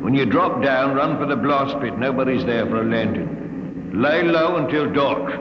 When 0.04 0.16
you 0.16 0.26
drop 0.26 0.62
down, 0.62 0.96
run 0.98 1.18
for 1.18 1.26
the 1.26 1.38
blast 1.38 1.80
pit. 1.80 1.98
Nobody's 1.98 2.44
there 2.44 2.66
for 2.66 2.82
a 2.82 2.84
landing. 2.84 3.92
Lay 3.94 4.24
low 4.24 4.58
until 4.58 4.92
dark. 4.92 5.32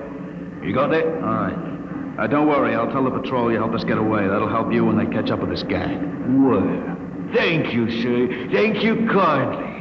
You 0.62 0.73
got 0.73 0.90
that? 0.90 1.04
All 1.04 1.20
right. 1.20 2.16
Uh, 2.16 2.26
don't 2.28 2.46
worry, 2.46 2.76
I'll 2.76 2.92
tell 2.92 3.02
the 3.02 3.11
patrol 3.11 3.50
you 3.50 3.58
help 3.58 3.75
us 3.75 3.82
get 3.82 3.99
away. 3.99 4.28
That'll 4.28 4.49
help 4.49 4.73
you 4.73 4.85
when 4.85 4.96
they 4.96 5.06
catch 5.06 5.32
up 5.32 5.40
with 5.40 5.50
this 5.50 5.64
gang. 5.64 6.49
Well, 6.49 7.32
thank 7.35 7.75
you, 7.75 7.90
sir. 8.02 8.50
Thank 8.52 8.85
you 8.85 9.08
kindly. 9.08 9.75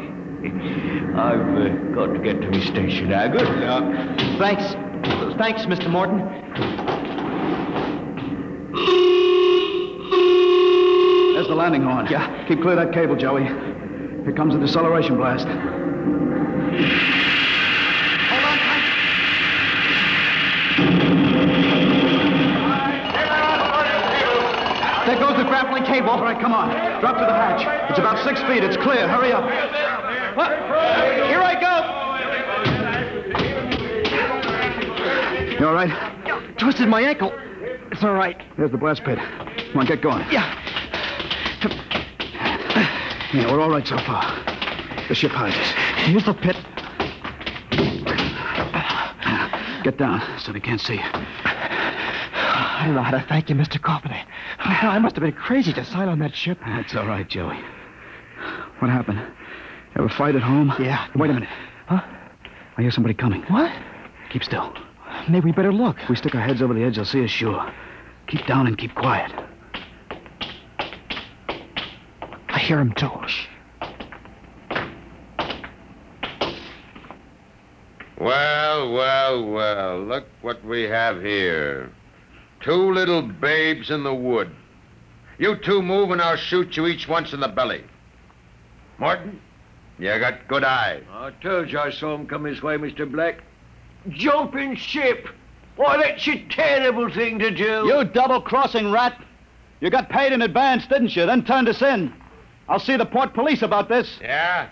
I've 0.52 1.40
uh, 1.58 1.70
got 1.94 2.14
to 2.14 2.20
get 2.20 2.42
to 2.42 2.52
my 2.52 2.60
station 2.60 3.10
now. 3.10 3.28
Good 3.28 3.48
luck. 3.60 3.84
Thanks. 4.38 4.74
Thanks, 5.38 5.64
Mr. 5.64 5.90
Morton. 5.90 6.20
There's 11.34 11.48
the 11.48 11.56
landing 11.56 11.84
horn. 11.84 12.08
Yeah. 12.10 12.46
Keep 12.48 12.62
clear 12.62 12.78
of 12.78 12.86
that 12.86 12.94
cable, 12.94 13.16
Joey. 13.16 13.44
Here 13.44 14.34
comes 14.36 14.54
the 14.54 14.60
deceleration 14.60 15.18
blast. 15.18 15.46
There 25.06 25.20
goes 25.20 25.38
the 25.38 25.44
grappling 25.44 25.84
cable. 25.84 26.10
All 26.10 26.24
right, 26.24 26.40
come 26.40 26.54
on. 26.54 26.70
Drop 27.00 27.18
to 27.18 27.25
the 27.25 27.34
hatch. 27.34 27.90
It's 27.90 28.00
about 28.00 28.24
six 28.25 28.42
feet. 28.44 28.64
It's 28.64 28.78
clear. 28.78 29.08
Hurry 29.08 29.32
up. 29.32 29.85
What? 30.36 30.51
Here 30.51 31.42
I 31.42 31.56
go. 31.60 31.75
You 35.60 35.65
all 35.68 35.74
right? 35.74 36.58
Twisted 36.58 36.89
my 36.89 37.01
ankle. 37.01 37.32
It's 37.92 38.04
all 38.04 38.13
right. 38.13 38.36
There's 38.58 38.72
the 38.72 38.77
blast 38.77 39.04
pit. 39.06 39.18
Come 39.18 39.77
on, 39.77 39.86
get 39.86 40.01
going. 40.01 40.25
Yeah. 40.32 40.62
Yeah, 43.34 43.51
we're 43.51 43.62
all 43.62 43.70
right 43.70 43.86
so 43.88 43.98
far. 43.98 44.24
The 45.08 45.15
ship 45.15 45.32
hides 45.32 45.56
us. 45.56 45.74
Here's 46.06 46.25
the 46.25 46.34
pit. 46.34 46.56
Get 49.84 49.98
down 49.98 50.22
so 50.39 50.51
they 50.51 50.60
can't 50.60 50.82
see 50.82 50.96
you. 50.96 51.01
I 51.04 52.84
don't 52.86 52.96
know 52.96 53.04
how 53.04 53.12
to 53.12 53.25
thank 53.27 53.50
you, 53.50 53.56
Mr. 53.56 53.82
Coffin. 53.82 54.12
I, 54.12 54.25
I 54.88 55.00
must 55.00 55.15
have 55.15 55.24
been 55.24 55.34
crazy 55.34 55.72
to 55.74 55.86
sign 55.86 56.08
on 56.08 56.20
that 56.20 56.36
ship. 56.36 56.60
That's 56.65 56.96
all 56.96 57.08
right, 57.08 57.27
Joey. 57.27 57.60
What 58.80 58.89
happened? 58.89 59.22
Ever 59.98 60.10
fight 60.10 60.36
at 60.36 60.42
home? 60.42 60.74
Yeah. 60.80 61.08
Wait 61.16 61.30
a 61.30 61.34
minute. 61.34 61.50
Huh? 61.88 62.02
I 62.78 62.82
hear 62.82 62.92
somebody 62.92 63.14
coming. 63.14 63.44
What? 63.44 63.72
Keep 64.30 64.44
still. 64.44 64.74
Maybe 65.30 65.46
we 65.46 65.52
better 65.54 65.72
look. 65.72 65.98
If 66.02 66.10
we 66.10 66.16
stick 66.16 66.36
our 66.36 66.42
heads 66.42 66.62
over 66.62 66.74
the 66.74 66.84
edge, 66.84 66.96
they'll 66.96 67.06
see 67.06 67.24
us 67.24 67.30
sure. 67.30 67.72
Keep 68.28 68.46
down 68.46 68.68
and 68.68 68.78
keep 68.78 68.94
quiet. 68.94 69.32
I 72.50 72.60
hear 72.60 72.80
him 72.80 72.94
too. 72.94 73.10
Well, 78.20 78.92
well, 78.92 79.46
well. 79.46 80.04
Look 80.04 80.25
what 80.42 80.64
we 80.66 80.84
have 80.84 81.22
here. 81.22 81.92
Two 82.62 82.92
little 82.92 83.22
babes 83.22 83.92
in 83.92 84.04
the 84.04 84.14
wood. 84.14 84.50
You 85.38 85.58
two 85.58 85.82
move 85.82 86.12
and 86.12 86.22
I'll 86.22 86.38
shoot 86.38 86.75
you 86.75 86.88
each 86.88 87.08
once 87.08 87.34
in 87.34 87.40
the 87.40 87.48
belly. 87.48 87.84
Morton, 88.98 89.40
you 90.00 90.20
got 90.20 90.48
good 90.48 90.64
eyes. 90.64 91.04
I 91.12 91.32
told 91.42 91.72
you 91.72 91.80
I 91.80 91.92
saw 91.92 92.16
him 92.16 92.28
come 92.28 92.44
this 92.44 92.62
way, 92.62 92.78
Mr. 92.78 93.10
Black. 93.10 93.44
Jumping 94.10 94.75
ship. 94.75 95.28
Why, 95.75 95.98
that's 95.98 96.28
a 96.28 96.44
terrible 96.50 97.10
thing 97.10 97.40
to 97.40 97.52
do. 97.52 97.86
You 97.88 98.04
double-crossing 98.06 98.92
rat. 98.92 99.22
You 99.82 99.90
got 99.90 100.10
paid 100.10 100.32
in 100.32 100.42
advance, 100.42 100.88
didn't 100.88 101.16
you? 101.16 101.25
Then 101.25 101.44
turned 101.44 101.68
us 101.68 101.82
in. 101.82 102.14
I'll 102.70 102.80
see 102.80 102.98
the 102.98 103.06
port 103.06 103.34
police 103.34 103.62
about 103.62 103.90
this. 103.90 104.18
Yeah? 104.22 104.70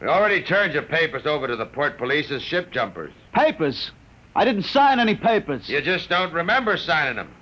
We 0.00 0.08
already 0.08 0.42
turned 0.42 0.74
your 0.74 0.82
papers 0.82 1.26
over 1.26 1.46
to 1.46 1.56
the 1.56 1.66
port 1.66 1.98
police 1.98 2.30
as 2.30 2.42
ship 2.42 2.70
jumpers. 2.70 3.12
Papers? 3.32 3.90
I 4.34 4.44
didn't 4.44 4.64
sign 4.64 4.98
any 4.98 5.14
papers. 5.14 5.68
You 5.68 5.80
just 5.80 6.08
don't 6.08 6.32
remember 6.32 6.76
signing 6.76 7.16
them. 7.16 7.32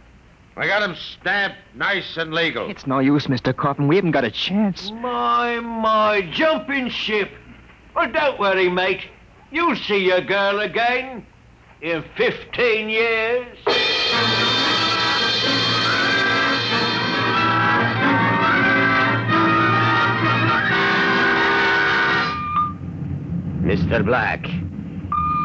I 0.57 0.66
got 0.66 0.83
him 0.83 0.97
stamped 0.97 1.59
nice 1.75 2.16
and 2.16 2.35
legal. 2.35 2.69
It's 2.69 2.87
no 2.87 2.99
use, 2.99 3.26
Mr. 3.28 3.57
Coffin. 3.57 3.88
We 3.88 3.97
haven't 3.97 4.11
got 4.11 4.25
a 4.25 4.30
chance. 4.30 4.90
My, 4.90 5.61
my, 5.61 6.23
jumping 6.33 6.90
ship. 6.90 7.30
Well, 7.95 8.11
don't 8.11 8.38
worry, 8.38 8.69
mate. 8.69 9.09
You'll 9.50 9.76
see 9.76 10.04
your 10.07 10.21
girl 10.21 10.61
again 10.61 11.26
in 11.80 12.04
15 12.16 12.88
years. 12.88 13.57
Mr. 23.62 24.04
Black 24.04 24.47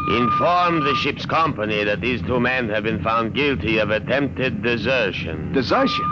inform 0.07 0.83
the 0.83 0.95
ship's 0.95 1.25
company 1.25 1.83
that 1.83 2.01
these 2.01 2.21
two 2.21 2.39
men 2.39 2.69
have 2.69 2.83
been 2.83 3.01
found 3.03 3.33
guilty 3.33 3.79
of 3.79 3.89
attempted 3.89 4.61
desertion. 4.61 5.51
Desertion? 5.53 6.05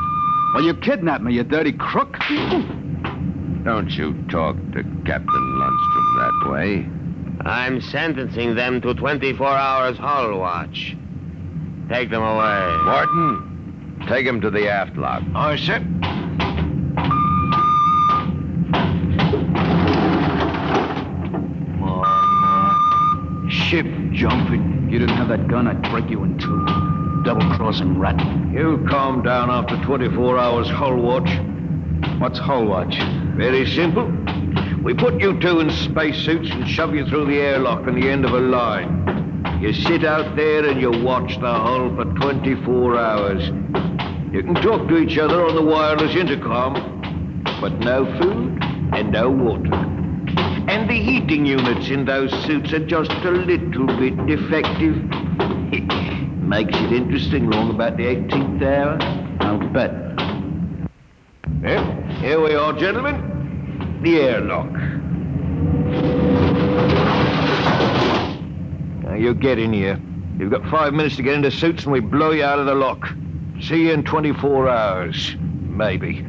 Well, 0.54 0.64
you 0.64 0.74
kidnapped 0.76 1.24
me, 1.24 1.34
you 1.34 1.44
dirty 1.44 1.74
crook. 1.74 2.18
Don't 3.64 3.90
you 3.92 4.14
talk 4.30 4.56
to 4.74 4.84
Captain 5.06 5.60
Lundstrom 5.60 6.16
that 6.18 6.50
way. 6.52 6.86
I'm 7.46 7.82
sentencing 7.82 8.56
them 8.56 8.82
to 8.82 8.94
24 8.94 9.48
hours 9.48 9.98
hull 9.98 10.38
watch. 10.38 10.96
Take 11.90 12.10
them 12.10 12.24
away. 12.24 12.78
Morton, 12.86 14.06
take 14.08 14.26
them 14.26 14.42
to 14.42 14.50
the 14.50 14.70
aft 14.70 14.96
lock. 14.98 15.24
Aye, 15.36 15.58
sir. 15.58 15.80
Ship 23.74 23.88
jumping. 24.12 24.84
If 24.86 24.94
you 24.94 25.00
didn't 25.00 25.18
have 25.18 25.30
that 25.30 25.48
gun, 25.48 25.68
I'd 25.68 25.82
break 25.90 26.08
you 26.08 26.24
in 26.24 26.38
two. 26.38 27.24
Double-crossing 27.24 27.98
rat. 27.98 28.20
You 28.54 28.86
calm 28.88 29.24
down 29.24 29.50
after 29.50 29.84
24 29.84 30.38
hours 30.38 30.70
hull 30.70 30.96
watch. 30.98 31.28
What's 32.20 32.38
hull 32.38 32.66
watch? 32.66 32.96
Very 33.36 33.66
simple. 33.66 34.06
We 34.84 34.94
put 34.94 35.20
you 35.20 35.40
two 35.40 35.60
in 35.60 35.72
spacesuits 35.72 36.52
and 36.52 36.70
shove 36.70 36.94
you 36.94 37.08
through 37.08 37.26
the 37.26 37.40
airlock 37.40 37.88
on 37.88 38.00
the 38.00 38.08
end 38.08 38.26
of 38.26 38.34
a 38.34 38.40
line. 38.40 39.60
You 39.60 39.74
sit 39.74 40.06
out 40.06 40.36
there 40.36 40.70
and 40.70 40.80
you 40.80 40.92
watch 40.92 41.34
the 41.40 41.52
hull 41.52 41.96
for 41.96 42.06
24 42.06 43.00
hours. 43.00 43.48
You 44.32 44.44
can 44.44 44.54
talk 44.54 44.88
to 44.88 44.98
each 45.00 45.18
other 45.18 45.44
on 45.44 45.56
the 45.56 45.64
wireless 45.64 46.16
intercom, 46.16 47.42
but 47.60 47.74
no 47.80 48.06
food 48.22 48.64
and 48.94 49.12
no 49.12 49.32
water. 49.32 50.03
The 50.94 51.00
heating 51.00 51.44
units 51.44 51.90
in 51.90 52.06
those 52.06 52.32
suits 52.46 52.72
are 52.72 52.86
just 52.86 53.10
a 53.10 53.32
little 53.32 53.88
bit 53.88 54.16
defective. 54.28 54.96
Makes 56.44 56.78
it 56.78 56.92
interesting 56.92 57.50
long 57.50 57.72
about 57.72 57.98
the 57.98 58.04
18th 58.04 58.62
hour. 58.62 59.00
I'll 59.40 59.58
bet. 59.70 59.92
Well, 61.64 62.02
here 62.22 62.40
we 62.40 62.54
are, 62.54 62.74
gentlemen. 62.74 64.02
The 64.04 64.20
airlock. 64.20 64.72
Now, 69.02 69.16
you 69.16 69.34
get 69.34 69.58
in 69.58 69.74
here. 69.74 70.00
You've 70.38 70.52
got 70.52 70.64
five 70.70 70.94
minutes 70.94 71.16
to 71.16 71.24
get 71.24 71.34
into 71.34 71.50
suits 71.50 71.86
and 71.86 71.92
we 71.92 72.02
blow 72.02 72.30
you 72.30 72.44
out 72.44 72.60
of 72.60 72.68
the 72.68 72.76
lock. 72.76 73.10
See 73.62 73.88
you 73.88 73.94
in 73.94 74.04
24 74.04 74.70
hours. 74.70 75.36
Maybe. 75.40 76.24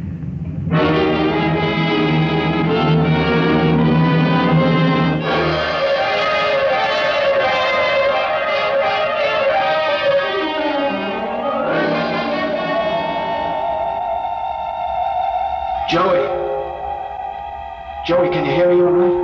Joey, 18.04 18.28
can 18.28 18.44
you 18.44 18.52
hear 18.52 18.68
me 18.68 18.82
all 18.82 18.92
right? 18.92 19.16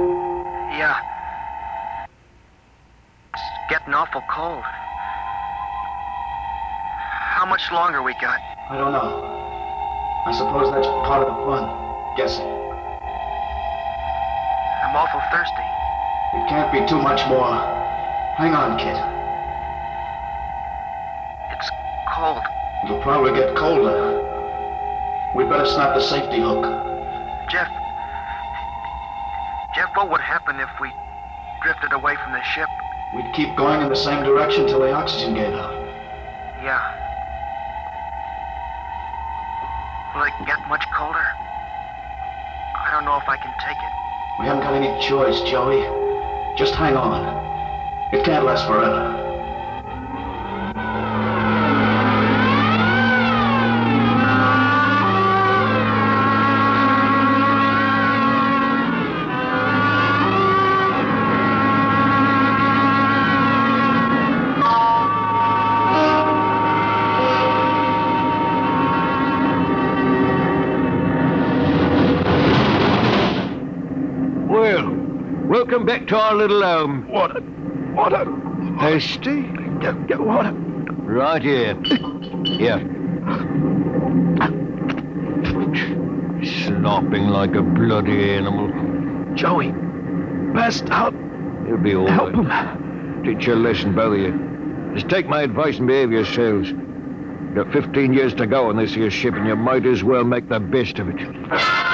Yeah. 0.78 0.96
It's 3.34 3.42
getting 3.68 3.92
awful 3.92 4.22
cold. 4.30 4.64
How 7.36 7.44
much 7.44 7.60
longer 7.70 8.02
we 8.02 8.14
got? 8.14 8.40
I 8.70 8.78
don't 8.78 8.92
know. 8.92 9.20
I 10.24 10.32
suppose 10.32 10.72
that's 10.72 10.86
part 11.04 11.28
of 11.28 11.28
the 11.28 11.44
fun. 11.44 11.68
Guessing. 12.16 12.48
I'm 14.80 14.96
awful 14.96 15.20
thirsty. 15.28 15.68
It 16.40 16.48
can't 16.48 16.72
be 16.72 16.80
too 16.88 17.02
much 17.02 17.20
more. 17.28 17.52
Hang 18.40 18.56
on, 18.56 18.78
kid. 18.80 18.96
It's 21.52 21.70
cold. 22.16 22.48
It'll 22.84 23.02
probably 23.02 23.36
get 23.38 23.54
colder. 23.54 24.24
We 25.36 25.44
better 25.44 25.66
snap 25.66 25.94
the 25.94 26.00
safety 26.00 26.40
hook. 26.40 26.64
Jeff. 27.50 27.68
What 30.00 30.12
would 30.12 30.20
happen 30.22 30.58
if 30.58 30.70
we 30.80 30.90
drifted 31.62 31.92
away 31.92 32.16
from 32.24 32.32
the 32.32 32.42
ship? 32.42 32.70
We'd 33.14 33.30
keep 33.34 33.54
going 33.54 33.82
in 33.82 33.90
the 33.90 33.94
same 33.94 34.24
direction 34.24 34.66
till 34.66 34.80
the 34.80 34.90
oxygen 34.90 35.34
gave 35.34 35.52
out. 35.52 35.74
Yeah. 36.64 36.80
Will 40.16 40.22
it 40.22 40.32
get 40.46 40.56
much 40.70 40.82
colder? 40.96 41.20
I 41.20 42.88
don't 42.92 43.04
know 43.04 43.18
if 43.20 43.28
I 43.28 43.36
can 43.36 43.52
take 43.60 43.76
it. 43.76 43.92
We 44.40 44.46
haven't 44.46 44.62
got 44.62 44.72
any 44.72 44.88
choice, 45.06 45.42
Joey. 45.42 45.84
Just 46.56 46.74
hang 46.76 46.96
on. 46.96 47.20
It 48.14 48.24
can't 48.24 48.46
last 48.46 48.66
forever. 48.66 49.19
Our 76.12 76.34
little 76.34 76.62
home. 76.62 77.08
Water. 77.08 77.40
Water. 77.94 78.24
Thirsty? 78.80 79.42
Get, 79.80 80.06
get 80.06 80.20
water. 80.20 80.52
Right 80.52 81.42
here. 81.42 81.74
Here. 82.44 82.78
Slopping 86.66 87.28
like 87.28 87.54
a 87.54 87.62
bloody 87.62 88.30
animal. 88.30 88.68
Joey. 89.34 89.72
Passed 90.54 90.90
out. 90.90 91.14
You'll 91.66 91.78
be 91.78 91.94
all 91.94 92.06
Help 92.06 92.34
right. 92.34 93.24
Teach 93.24 93.46
your 93.46 93.56
lesson, 93.56 93.94
both 93.94 94.14
of 94.14 94.20
you. 94.20 94.92
Just 94.94 95.08
take 95.08 95.26
my 95.28 95.42
advice 95.42 95.78
and 95.78 95.86
behave 95.86 96.10
yourselves. 96.10 96.70
You've 96.70 97.54
got 97.54 97.72
15 97.72 98.12
years 98.12 98.34
to 98.34 98.46
go 98.46 98.68
on 98.68 98.76
this 98.76 98.94
here 98.94 99.10
ship, 99.10 99.34
and 99.34 99.46
you 99.46 99.56
might 99.56 99.86
as 99.86 100.02
well 100.02 100.24
make 100.24 100.48
the 100.48 100.60
best 100.60 100.98
of 100.98 101.08
it. 101.08 101.89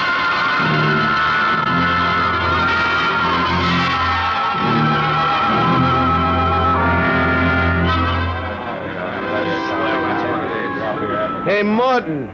Martin, 11.66 12.28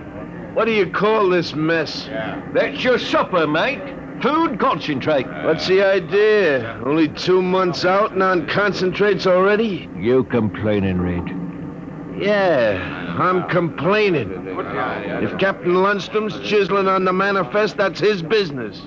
what 0.55 0.67
do 0.67 0.73
you 0.73 0.91
call 0.91 1.29
this 1.29 1.55
mess? 1.55 2.07
That's 2.53 2.85
your 2.85 2.99
supper, 2.99 3.47
mate. 3.47 3.81
Food 4.23 4.61
concentrate. 4.61 5.27
What's 5.45 5.67
the 5.67 5.83
idea? 5.83 6.81
Only 6.85 7.09
two 7.09 7.43
months 7.43 7.85
out 7.85 8.13
and 8.13 8.23
on 8.23 8.47
concentrates 8.47 9.27
already? 9.27 9.89
You 9.97 10.25
complaining, 10.25 11.01
Red? 11.01 12.23
Yeah, 12.23 13.17
I'm 13.19 13.49
complaining. 13.49 14.31
If 14.31 15.37
Captain 15.39 15.73
Lundstrom's 15.73 16.39
chiseling 16.49 16.87
on 16.87 17.05
the 17.05 17.13
manifest, 17.13 17.77
that's 17.77 17.99
his 17.99 18.23
business. 18.23 18.87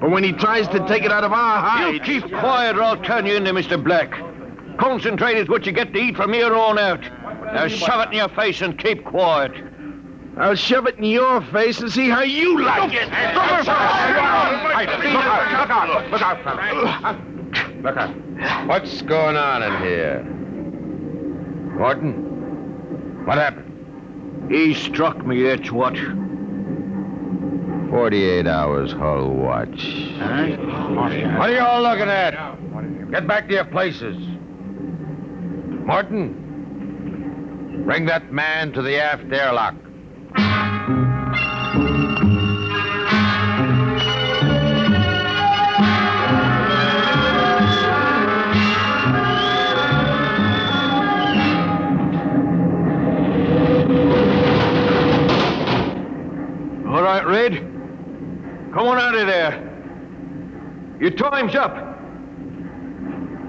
But 0.00 0.10
when 0.10 0.22
he 0.22 0.32
tries 0.32 0.68
to 0.68 0.86
take 0.86 1.02
it 1.02 1.10
out 1.10 1.24
of 1.24 1.32
our 1.32 1.58
hide... 1.58 1.94
You 1.94 2.00
keep 2.00 2.28
quiet 2.28 2.76
or 2.76 2.82
I'll 2.82 3.02
turn 3.02 3.26
you 3.26 3.34
into 3.34 3.52
Mr. 3.52 3.82
Black. 3.82 4.12
Concentrate 4.78 5.38
is 5.38 5.48
what 5.48 5.66
you 5.66 5.72
get 5.72 5.92
to 5.92 5.98
eat 5.98 6.16
from 6.16 6.32
here 6.32 6.54
on 6.54 6.78
out. 6.78 7.02
Now 7.52 7.66
shove 7.66 8.06
it 8.06 8.12
in 8.12 8.18
your 8.18 8.28
face 8.28 8.60
and 8.60 8.78
keep 8.78 9.04
quiet. 9.04 9.52
I'll 10.38 10.54
shove 10.54 10.86
it 10.86 10.96
in 10.98 11.04
your 11.04 11.40
face 11.42 11.80
and 11.80 11.90
see 11.90 12.08
how 12.08 12.22
you 12.22 12.62
like 12.62 12.92
it. 12.94 13.08
Look 13.08 13.14
out! 15.68 16.10
Look 16.10 16.22
out, 16.22 16.44
fella. 16.44 17.18
Look 17.82 17.96
out. 17.96 18.14
What's 18.68 19.02
going 19.02 19.36
on 19.36 19.64
in 19.64 19.76
here? 19.82 20.22
Morton? 21.76 23.26
What 23.26 23.38
happened? 23.38 24.48
He 24.48 24.74
struck 24.74 25.26
me, 25.26 25.42
that's 25.42 25.72
what. 25.72 25.96
48 27.90 28.46
hours 28.46 28.92
hull 28.92 29.30
watch. 29.30 30.14
What 30.18 31.50
are 31.50 31.52
you 31.52 31.60
all 31.60 31.82
looking 31.82 32.08
at? 32.08 33.10
Get 33.10 33.26
back 33.26 33.48
to 33.48 33.54
your 33.54 33.64
places. 33.64 34.16
Morton, 35.84 36.34
bring 37.84 38.06
that 38.06 38.32
man 38.32 38.72
to 38.74 38.82
the 38.82 39.00
aft 39.02 39.32
airlock. 39.32 39.74
Right, 57.08 57.26
Red. 57.26 57.54
Come 58.74 58.86
on 58.86 58.98
out 58.98 59.14
of 59.14 59.26
there. 59.26 59.64
Your 61.00 61.10
time's 61.12 61.54
up. 61.54 61.74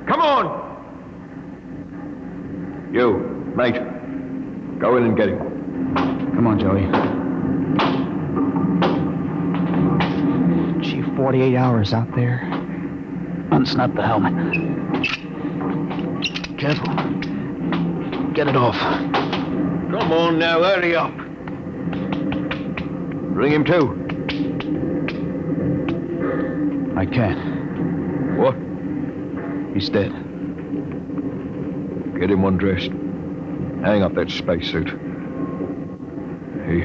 Come 0.08 0.22
on! 0.22 0.68
You, 2.94 3.18
mate. 3.58 3.76
Go 4.80 4.96
in 4.96 5.04
and 5.04 5.18
get 5.18 5.28
him. 5.30 5.40
Come 6.36 6.48
on, 6.48 6.58
Joey. 6.58 6.86
Gee, 10.82 11.02
48 11.18 11.56
hours 11.58 11.94
out 11.94 12.16
there. 12.16 12.40
Unsnap 13.52 13.94
the 13.94 14.08
helmet. 14.08 14.34
Careful. 16.58 16.94
Get 18.34 18.48
it 18.48 18.56
off. 18.56 18.78
Come 18.78 20.14
on 20.14 20.40
now, 20.40 20.64
hurry 20.64 20.96
up. 20.96 21.19
Bring 23.40 23.54
him 23.54 23.64
to. 23.64 23.96
I 26.98 27.06
can't. 27.06 28.38
What? 28.38 28.54
He's 29.74 29.88
dead. 29.88 30.12
Get 32.20 32.32
him 32.32 32.44
undressed. 32.44 32.92
Hang 33.82 34.04
up 34.04 34.14
that 34.16 34.30
spacesuit. 34.30 34.90
He 36.68 36.84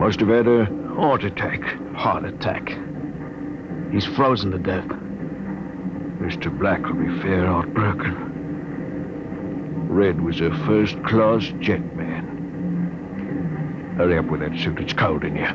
must 0.00 0.18
have 0.18 0.30
had 0.30 0.48
a 0.48 0.64
heart 0.96 1.22
attack. 1.22 1.62
Heart 1.94 2.24
attack. 2.24 2.76
He's 3.92 4.04
frozen 4.04 4.50
to 4.50 4.58
death. 4.58 4.88
Mr. 6.18 6.50
Black 6.58 6.84
will 6.86 6.94
be 6.94 7.20
fair 7.22 7.46
heartbroken. 7.46 8.16
Red 9.88 10.20
was 10.20 10.40
a 10.40 10.50
first-class 10.66 11.52
jet 11.60 11.94
man. 11.94 12.03
Hurry 13.96 14.18
up 14.18 14.26
with 14.26 14.40
that 14.40 14.58
suit. 14.58 14.80
It's 14.80 14.92
cold 14.92 15.22
in 15.22 15.36
here. 15.36 15.54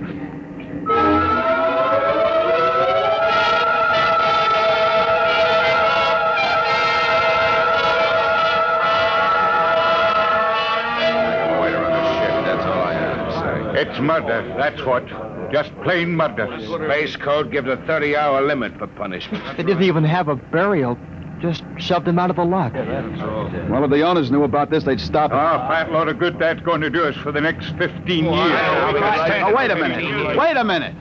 It's 13.75 13.99
murder, 13.99 14.53
that's 14.57 14.81
what. 14.83 15.05
Just 15.51 15.73
plain 15.81 16.15
murder. 16.15 16.47
Space 16.85 17.17
Code 17.17 17.51
gives 17.51 17.67
a 17.67 17.75
30 17.87 18.15
hour 18.15 18.41
limit 18.41 18.77
for 18.77 18.87
punishment. 18.87 19.43
They 19.57 19.63
didn't 19.63 19.83
even 19.83 20.05
have 20.05 20.29
a 20.29 20.35
burial. 20.35 20.97
Just 21.39 21.63
shoved 21.77 22.07
him 22.07 22.19
out 22.19 22.29
of 22.29 22.35
the 22.35 22.43
lock. 22.43 22.73
Well, 22.73 23.83
if 23.83 23.89
the 23.89 24.01
owners 24.01 24.29
knew 24.29 24.43
about 24.43 24.69
this, 24.69 24.83
they'd 24.83 24.99
stop 24.99 25.31
it. 25.31 25.35
Ah, 25.35 25.67
fat 25.69 25.91
load 25.91 26.09
of 26.09 26.19
good 26.19 26.37
that's 26.37 26.61
going 26.61 26.81
to 26.81 26.89
do 26.89 27.05
us 27.05 27.15
for 27.15 27.31
the 27.31 27.39
next 27.39 27.69
15 27.77 28.25
years. 28.25 28.35
Oh, 28.35 29.53
wait 29.55 29.71
a 29.71 29.75
minute. 29.75 30.37
Wait 30.37 30.57
a 30.57 30.63
minute. 30.63 30.95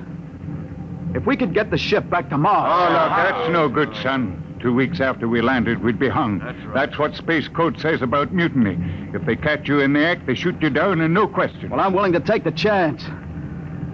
If 1.15 1.27
we 1.27 1.37
could 1.37 1.55
get 1.55 1.71
the 1.71 1.79
ship 1.79 2.09
back 2.09 2.29
to 2.31 2.39
Mars. 2.39 2.71
Oh, 2.71 2.93
look, 2.93 3.11
that's 3.11 3.53
no 3.53 3.69
good, 3.69 3.95
son. 3.97 4.45
Two 4.61 4.75
weeks 4.75 5.01
after 5.01 5.29
we 5.29 5.41
landed, 5.41 5.83
we'd 5.83 5.99
be 5.99 6.09
hung. 6.09 6.41
That's, 6.75 6.99
what 6.99 7.15
Space 7.15 7.49
Code 7.49 7.81
says 7.81 8.03
about 8.03 8.33
mutiny. 8.33 8.77
If 9.15 9.25
they 9.25 9.37
catch 9.37 9.69
you 9.69 9.81
in 9.81 9.93
the 9.93 10.05
act, 10.05 10.27
they 10.27 10.35
shoot 10.35 10.61
you 10.61 10.69
down 10.69 11.01
and 11.01 11.15
no 11.15 11.29
question. 11.29 11.71
Well, 11.71 11.81
I'm 11.81 11.93
willing 11.93 12.13
to 12.13 12.21
take 12.21 12.45
the 12.45 12.51
chance. 12.51 13.05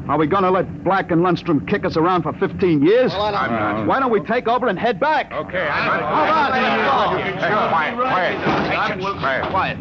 Are 0.08 0.18
we 0.18 0.26
going 0.26 0.42
to 0.42 0.50
let 0.50 0.84
Black 0.84 1.10
and 1.10 1.22
Lundstrom 1.22 1.66
kick 1.66 1.86
us 1.86 1.96
around 1.96 2.24
for 2.24 2.34
15 2.34 2.84
years? 2.84 3.12
I'm 3.14 3.34
uh, 3.34 3.48
not. 3.48 3.86
Why 3.86 4.00
don't 4.00 4.10
we 4.10 4.20
take 4.20 4.46
over 4.46 4.68
and 4.68 4.78
head 4.78 5.00
back? 5.00 5.32
Okay, 5.32 5.66
I'm 5.66 5.88
Hold 5.88 6.02
on. 6.02 7.20
Hey, 7.20 7.32
quiet, 7.38 7.94
quiet. 7.96 8.38
Patience, 8.68 9.20
quiet. 9.20 9.50
Quiet. 9.50 9.78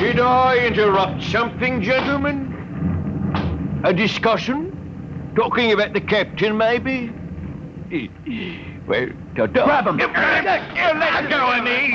Did 0.00 0.18
I 0.18 0.66
interrupt 0.66 1.22
something, 1.22 1.82
gentlemen? 1.82 2.46
A 3.84 3.92
discussion? 3.92 5.32
Talking 5.36 5.72
about 5.72 5.92
the 5.92 6.00
captain, 6.00 6.56
maybe? 6.56 7.12
Well, 8.86 9.08
Grab 9.34 9.86
him. 9.86 9.98
You 9.98 10.06
let 10.08 11.28
go 11.28 11.52
of 11.52 11.62
me. 11.64 11.92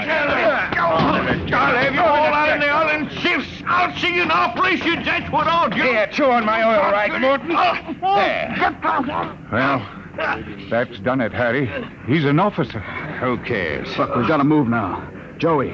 I'll 3.86 3.98
see 3.98 4.15
you 4.15 4.24
in 4.24 4.32
operations. 4.32 5.06
That's 5.06 5.32
what 5.32 5.48
I'll 5.48 5.69
do. 5.69 5.82
Here, 5.82 6.08
chew 6.12 6.26
on 6.26 6.45
my 6.45 6.63
oil 6.63 6.91
rag, 6.91 7.12
uh, 7.12 7.19
Morton. 7.19 7.52
Oh, 7.52 7.93
There. 8.15 9.38
Well, 9.52 10.69
that's 10.69 10.98
done 11.00 11.21
it, 11.21 11.32
Harry. 11.34 11.69
He's 12.08 12.26
an 12.26 12.39
officer. 12.39 12.80
Who 12.80 13.38
cares? 13.39 13.95
Look, 13.98 14.15
we've 14.15 14.28
got 14.28 14.38
to 14.38 14.43
move 14.43 14.67
now. 14.67 15.12
Joey, 15.38 15.67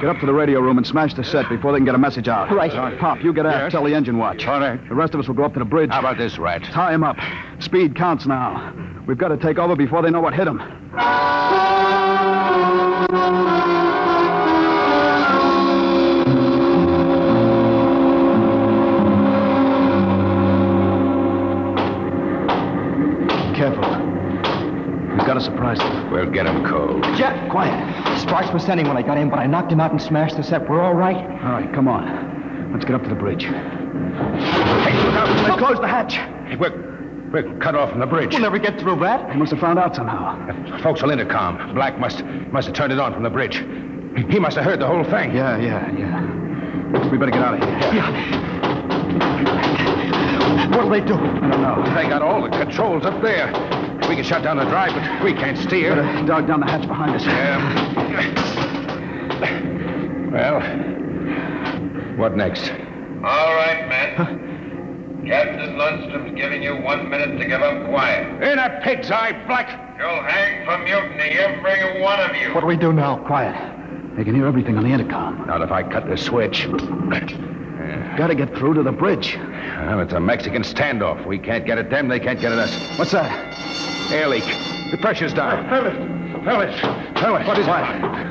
get 0.00 0.08
up 0.08 0.20
to 0.20 0.26
the 0.26 0.32
radio 0.32 0.60
room 0.60 0.78
and 0.78 0.86
smash 0.86 1.12
the 1.14 1.24
set 1.24 1.48
before 1.48 1.72
they 1.72 1.78
can 1.78 1.84
get 1.84 1.96
a 1.96 1.98
message 1.98 2.28
out. 2.28 2.52
Right. 2.52 2.70
Pop, 3.00 3.22
you 3.22 3.32
get 3.32 3.44
out. 3.46 3.64
Yes. 3.64 3.72
Tell 3.72 3.84
the 3.84 3.94
engine 3.94 4.16
watch. 4.16 4.46
All 4.46 4.60
right. 4.60 4.80
The 4.88 4.94
rest 4.94 5.12
of 5.14 5.20
us 5.20 5.26
will 5.26 5.34
go 5.34 5.42
up 5.44 5.54
to 5.54 5.58
the 5.58 5.64
bridge. 5.64 5.90
How 5.90 5.98
about 5.98 6.18
this, 6.18 6.38
Rat? 6.38 6.62
Tie 6.62 6.94
him 6.94 7.02
up. 7.02 7.16
Speed 7.58 7.96
counts 7.96 8.26
now. 8.26 8.72
We've 9.06 9.18
got 9.18 9.28
to 9.28 9.36
take 9.36 9.58
over 9.58 9.74
before 9.74 10.02
they 10.02 10.10
know 10.10 10.20
what 10.20 10.34
hit 10.34 10.46
him. 10.46 10.58
We've 25.42 25.58
got 25.58 25.74
to 25.74 25.74
surprise 25.74 25.78
them. 25.78 26.10
We'll 26.12 26.30
get 26.30 26.46
him 26.46 26.64
cold. 26.64 27.02
Jeff, 27.16 27.50
quiet. 27.50 28.18
Sparks 28.20 28.52
was 28.52 28.62
sending 28.62 28.86
when 28.86 28.96
I 28.96 29.02
got 29.02 29.18
in, 29.18 29.28
but 29.28 29.40
I 29.40 29.46
knocked 29.46 29.72
him 29.72 29.80
out 29.80 29.90
and 29.90 30.00
smashed 30.00 30.36
the 30.36 30.42
set. 30.42 30.68
We're 30.68 30.80
all 30.80 30.94
right. 30.94 31.16
All 31.16 31.52
right, 31.52 31.72
come 31.74 31.88
on. 31.88 32.70
Let's 32.72 32.84
get 32.84 32.94
up 32.94 33.02
to 33.02 33.08
the 33.08 33.16
bridge. 33.16 33.44
Hey, 33.44 33.50
look 33.52 35.14
out. 35.14 35.28
Let's 35.48 35.58
close 35.58 35.80
the 35.80 35.88
hatch. 35.88 36.18
We're, 36.60 36.70
we're 37.32 37.58
cut 37.58 37.74
off 37.74 37.90
from 37.90 37.98
the 38.00 38.06
bridge. 38.06 38.32
We'll 38.32 38.42
never 38.42 38.58
get 38.58 38.78
through 38.78 39.00
that. 39.00 39.28
They 39.28 39.36
must 39.36 39.50
have 39.50 39.60
found 39.60 39.78
out 39.78 39.96
somehow. 39.96 40.78
Folks 40.80 41.02
will 41.02 41.10
intercom. 41.10 41.74
Black 41.74 41.98
must 41.98 42.24
must 42.24 42.68
have 42.68 42.76
turned 42.76 42.92
it 42.92 43.00
on 43.00 43.12
from 43.12 43.24
the 43.24 43.30
bridge. 43.30 43.56
He 44.30 44.38
must 44.38 44.56
have 44.56 44.64
heard 44.64 44.78
the 44.80 44.86
whole 44.86 45.04
thing. 45.04 45.34
Yeah, 45.34 45.56
yeah, 45.56 45.90
yeah. 45.92 47.08
We 47.10 47.18
better 47.18 47.32
get 47.32 47.42
out 47.42 47.54
of 47.54 47.60
here. 47.60 47.78
Yeah. 47.94 48.52
What'll 50.76 50.90
they 50.90 51.00
do? 51.00 51.14
I 51.14 51.48
don't 51.48 51.62
know. 51.62 51.82
They 51.94 52.08
got 52.08 52.22
all 52.22 52.42
the 52.42 52.50
controls 52.50 53.04
up 53.04 53.20
there. 53.22 53.50
We 54.08 54.16
can 54.16 54.24
shut 54.24 54.42
down 54.42 54.56
the 54.56 54.64
drive, 54.64 54.92
but 54.94 55.22
we 55.24 55.32
can't 55.32 55.56
steer. 55.56 55.94
Better 55.96 56.26
dog 56.26 56.46
down 56.46 56.60
the 56.60 56.66
hatch 56.66 56.86
behind 56.86 57.14
us. 57.14 57.22
Um, 57.22 57.28
well, 60.32 60.60
what 62.16 62.36
next? 62.36 62.70
All 62.70 63.54
right, 63.54 63.86
men. 63.88 64.16
Captain 65.26 65.76
Lundstrom's 65.76 66.34
giving 66.34 66.62
you 66.62 66.76
one 66.76 67.08
minute 67.08 67.38
to 67.38 67.46
give 67.46 67.62
up 67.62 67.86
quiet. 67.88 68.42
In 68.42 68.58
a 68.58 68.80
pig's 68.82 69.10
eye, 69.10 69.32
Black. 69.46 69.78
You'll 69.98 70.22
hang 70.22 70.66
for 70.66 70.78
mutiny, 70.78 71.38
every 71.38 72.02
one 72.02 72.18
of 72.20 72.34
you. 72.34 72.52
What 72.54 72.60
do 72.62 72.66
we 72.66 72.76
do 72.76 72.92
now? 72.92 73.18
Quiet. 73.18 73.54
They 74.16 74.24
can 74.24 74.34
hear 74.34 74.46
everything 74.46 74.76
on 74.76 74.82
the 74.84 74.90
intercom. 74.90 75.46
Not 75.46 75.62
if 75.62 75.70
I 75.70 75.82
cut 75.84 76.08
the 76.08 76.16
switch. 76.16 76.66
Got 78.16 78.26
to 78.26 78.34
get 78.34 78.54
through 78.56 78.74
to 78.74 78.82
the 78.82 78.92
bridge. 78.92 79.36
Well, 79.36 80.00
it's 80.00 80.12
a 80.12 80.20
Mexican 80.20 80.62
standoff. 80.62 81.24
We 81.26 81.38
can't 81.38 81.64
get 81.64 81.78
at 81.78 81.88
them, 81.88 82.08
they 82.08 82.20
can't 82.20 82.40
get 82.40 82.52
at 82.52 82.58
us. 82.58 82.98
What's 82.98 83.12
that? 83.12 83.30
Air 84.12 84.28
leak. 84.28 84.44
The 84.90 84.98
pressure's 85.00 85.32
down. 85.32 85.68
Fellas, 85.70 85.94
fellas, 86.44 86.80
fellas. 87.18 87.46
What 87.46 87.58
is 87.58 87.66
it? 87.66 87.70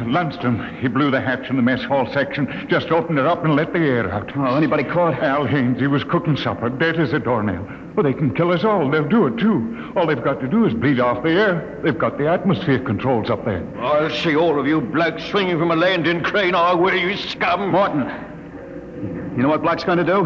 Lundstrom, 0.07 0.79
he 0.79 0.87
blew 0.87 1.09
the 1.09 1.19
hatch 1.19 1.49
in 1.49 1.55
the 1.55 1.61
mess 1.61 1.83
hall 1.83 2.05
section, 2.13 2.67
just 2.69 2.91
opened 2.91 3.17
it 3.17 3.25
up 3.25 3.43
and 3.43 3.55
let 3.55 3.73
the 3.73 3.79
air 3.79 4.11
out. 4.11 4.31
Oh, 4.35 4.55
anybody 4.55 4.83
caught? 4.83 5.15
Al 5.23 5.45
Haynes, 5.45 5.79
he 5.79 5.87
was 5.87 6.03
cooking 6.03 6.37
supper, 6.37 6.69
dead 6.69 6.99
as 6.99 7.13
a 7.13 7.19
doornail. 7.19 7.67
Well, 7.95 8.03
they 8.03 8.13
can 8.13 8.35
kill 8.35 8.51
us 8.51 8.63
all. 8.63 8.91
They'll 8.91 9.07
do 9.07 9.25
it, 9.27 9.37
too. 9.37 9.91
All 9.95 10.05
they've 10.05 10.23
got 10.23 10.39
to 10.41 10.47
do 10.47 10.65
is 10.65 10.73
bleed 10.73 10.99
off 10.99 11.23
the 11.23 11.31
air. 11.31 11.79
They've 11.83 11.97
got 11.97 12.17
the 12.17 12.27
atmosphere 12.29 12.79
controls 12.79 13.29
up 13.29 13.43
there. 13.43 13.65
I'll 13.79 14.09
see 14.09 14.35
all 14.35 14.59
of 14.59 14.67
you 14.67 14.81
blokes 14.81 15.23
swinging 15.25 15.57
from 15.57 15.71
a 15.71 15.75
landing 15.75 16.21
crane. 16.21 16.53
I 16.53 16.73
will, 16.73 16.93
you 16.93 17.17
scum. 17.17 17.71
Morton, 17.71 19.33
you 19.35 19.41
know 19.41 19.49
what 19.49 19.63
Black's 19.63 19.83
going 19.83 19.97
to 19.97 20.03
do? 20.05 20.25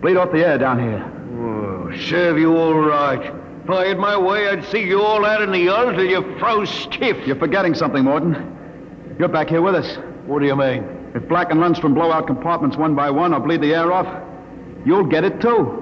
Bleed 0.00 0.16
off 0.16 0.32
the 0.32 0.44
air 0.44 0.58
down 0.58 0.80
here. 0.80 1.04
Oh, 1.38 1.96
serve 2.08 2.38
you 2.38 2.56
all 2.56 2.74
right. 2.74 3.43
If 3.64 3.70
I 3.70 3.86
had 3.86 3.98
my 3.98 4.14
way, 4.18 4.46
I'd 4.46 4.62
see 4.66 4.82
you 4.82 5.00
all 5.00 5.24
out 5.24 5.40
in 5.40 5.50
the 5.50 5.58
yard 5.58 5.96
till 5.96 6.04
you 6.04 6.36
froze 6.38 6.68
stiff. 6.68 7.26
You're 7.26 7.36
forgetting 7.36 7.72
something, 7.74 8.04
Morton. 8.04 9.14
You're 9.18 9.28
back 9.28 9.48
here 9.48 9.62
with 9.62 9.74
us. 9.74 9.96
What 10.26 10.40
do 10.40 10.46
you 10.46 10.54
mean? 10.54 11.12
If 11.14 11.26
Black 11.28 11.50
and 11.50 11.60
Lundstrom 11.60 11.94
blow 11.94 12.12
out 12.12 12.26
compartments 12.26 12.76
one 12.76 12.94
by 12.94 13.10
one 13.10 13.32
or 13.32 13.40
bleed 13.40 13.62
the 13.62 13.72
air 13.72 13.90
off, 13.90 14.06
you'll 14.84 15.06
get 15.06 15.24
it 15.24 15.40
too. 15.40 15.80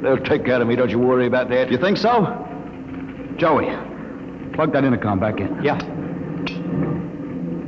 They'll 0.00 0.16
take 0.18 0.44
care 0.44 0.62
of 0.62 0.68
me, 0.68 0.76
don't 0.76 0.90
you 0.90 1.00
worry 1.00 1.26
about 1.26 1.48
that. 1.48 1.72
You 1.72 1.78
think 1.78 1.96
so? 1.96 2.24
Joey, 3.36 3.66
plug 4.54 4.72
that 4.72 4.84
intercom 4.84 5.18
back 5.18 5.40
in. 5.40 5.60
Yeah. 5.60 5.82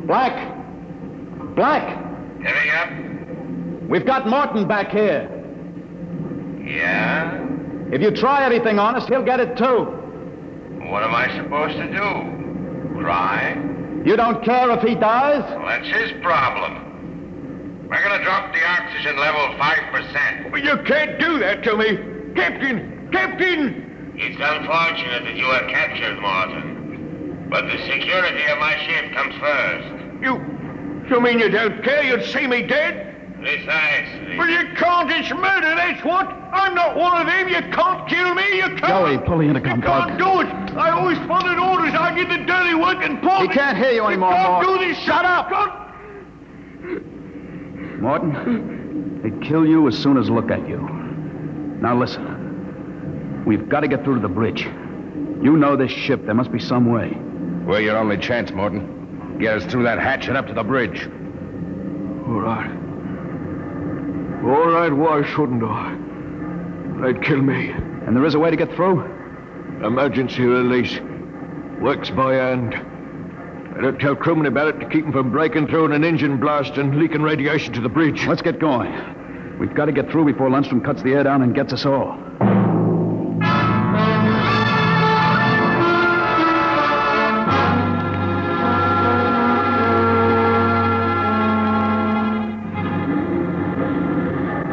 Black! 0.07 0.55
Black! 1.57 1.99
Giving 2.39 2.71
up? 2.71 3.89
We've 3.89 4.07
got 4.07 4.29
Morton 4.29 4.69
back 4.69 4.91
here. 4.93 5.29
Yeah? 6.65 7.54
If 7.95 8.03
you 8.03 8.11
try 8.11 8.45
anything 8.45 8.81
on 8.81 8.97
us, 8.97 9.07
he'll 9.07 9.23
get 9.23 9.39
it 9.39 9.57
too. 9.57 9.85
What 10.91 11.05
am 11.05 11.15
I 11.15 11.33
supposed 11.37 11.77
to 11.77 11.87
do? 11.87 12.99
Cry? 13.01 13.55
You 14.05 14.17
don't 14.17 14.45
care 14.45 14.69
if 14.73 14.83
he 14.83 14.97
dies? 14.97 15.45
Well, 15.55 15.65
that's 15.65 15.87
his 15.87 16.11
problem. 16.21 17.87
We're 17.89 18.03
gonna 18.03 18.25
drop 18.25 18.53
the 18.53 18.67
oxygen 18.67 19.17
level 19.17 19.43
5%. 19.59 20.51
Well, 20.51 20.61
you 20.61 20.77
can't 20.83 21.21
do 21.21 21.39
that 21.39 21.63
to 21.63 21.77
me. 21.77 22.35
Captain! 22.35 23.09
Captain! 23.13 24.13
It's 24.17 24.41
unfortunate 24.43 25.23
that 25.23 25.37
you 25.37 25.47
were 25.47 25.65
captured, 25.71 26.21
Morton. 26.21 27.47
But 27.49 27.67
the 27.67 27.79
security 27.87 28.43
of 28.51 28.59
my 28.59 28.77
ship 28.87 29.13
comes 29.13 29.37
first. 29.37 30.21
You. 30.21 30.43
You 31.09 31.21
mean 31.21 31.39
you 31.39 31.49
don't 31.49 31.81
care 31.85 32.03
you'd 32.03 32.25
see 32.25 32.49
me 32.49 32.67
dead? 32.67 33.14
Precisely. 33.45 34.39
Well, 34.39 34.49
you 34.49 34.75
can't. 34.75 35.11
It's 35.11 35.31
murder, 35.31 35.75
that's 35.77 36.03
what. 36.03 36.27
I'm 36.27 36.75
not 36.75 36.97
one 36.97 37.21
of 37.21 37.27
them. 37.27 37.49
You 37.49 37.61
can't 37.73 38.09
kill 38.09 38.35
me. 38.35 38.57
You 38.57 38.63
can't. 38.77 38.87
Joey, 38.89 39.19
pull 39.19 39.39
the 39.39 39.45
intercom 39.45 39.81
You 39.81 39.87
can't 39.87 40.19
do 40.19 40.41
it. 40.41 40.77
I 40.77 40.91
always 40.91 41.19
followed 41.29 41.59
orders. 41.59 41.93
I 41.95 42.15
did 42.15 42.31
the 42.31 42.45
dirty 42.47 42.75
work 42.75 42.99
and 43.03 43.21
pull 43.21 43.41
He 43.43 43.49
me. 43.49 43.55
can't 43.55 43.77
hear 43.77 43.91
you 43.93 44.05
anymore, 44.07 44.31
You 44.31 44.37
can't 44.37 44.67
Mort. 44.67 44.79
do 44.81 44.87
this. 44.89 44.99
Shut 44.99 45.25
up. 45.27 45.51
Morton, 48.01 49.21
they'd 49.23 49.43
kill 49.43 49.67
you 49.67 49.89
as 49.89 49.97
soon 49.99 50.17
as 50.17 50.31
look 50.31 50.51
at 50.51 50.67
you. 50.69 50.79
Now 51.81 51.97
listen. 51.99 53.43
We've 53.47 53.69
got 53.69 53.81
to 53.81 53.89
get 53.89 54.05
through 54.05 54.15
to 54.17 54.21
the 54.21 54.29
bridge. 54.29 54.63
You 55.43 55.57
know 55.59 55.77
this 55.77 55.91
ship. 55.91 56.25
There 56.25 56.35
must 56.35 56.51
be 56.51 56.59
some 56.59 56.91
way. 56.91 57.11
We're 57.67 57.81
your 57.81 57.97
only 57.99 58.17
chance, 58.17 58.51
Morton. 58.53 59.39
Get 59.39 59.55
us 59.59 59.65
through 59.71 59.83
that 59.85 59.99
hatch 59.99 60.29
and 60.29 60.37
up 60.37 60.47
to 60.47 60.55
the 60.55 60.63
bridge. 60.65 61.07
All 62.27 62.41
right. 62.41 62.71
All 64.45 64.69
right, 64.69 64.93
why 64.93 65.23
shouldn't 65.23 65.65
I? 65.65 65.97
They'd 67.01 67.23
kill 67.23 67.41
me. 67.41 67.71
And 67.71 68.15
there 68.15 68.27
is 68.27 68.35
a 68.35 68.39
way 68.39 68.51
to 68.51 68.57
get 68.57 68.71
through? 68.75 69.01
Emergency 69.83 70.43
release. 70.43 71.01
Works 71.81 72.11
by 72.11 72.35
hand. 72.35 72.73
Better 73.75 73.97
tell 73.99 74.15
crewmen 74.15 74.45
about 74.45 74.69
it 74.69 74.81
to 74.81 74.89
keep 74.91 75.05
them 75.05 75.13
from 75.13 75.31
breaking 75.31 75.69
through 75.69 75.87
in 75.87 75.93
an 75.93 76.05
engine 76.05 76.39
blast 76.39 76.77
and 76.77 76.99
leaking 76.99 77.23
radiation 77.23 77.73
to 77.73 77.81
the 77.81 77.89
bridge. 77.89 78.27
Let's 78.27 78.43
get 78.43 78.61
going. 78.61 78.93
We've 79.59 79.75
got 79.75 79.87
to 79.87 79.93
get 79.93 80.11
through 80.11 80.27
before 80.27 80.51
Lundstrom 80.51 80.85
cuts 80.85 81.03
the 81.03 81.13
air 81.13 81.23
down 81.23 81.41
and 81.41 81.55
gets 81.55 81.73
us 81.73 81.87
all. 81.87 82.19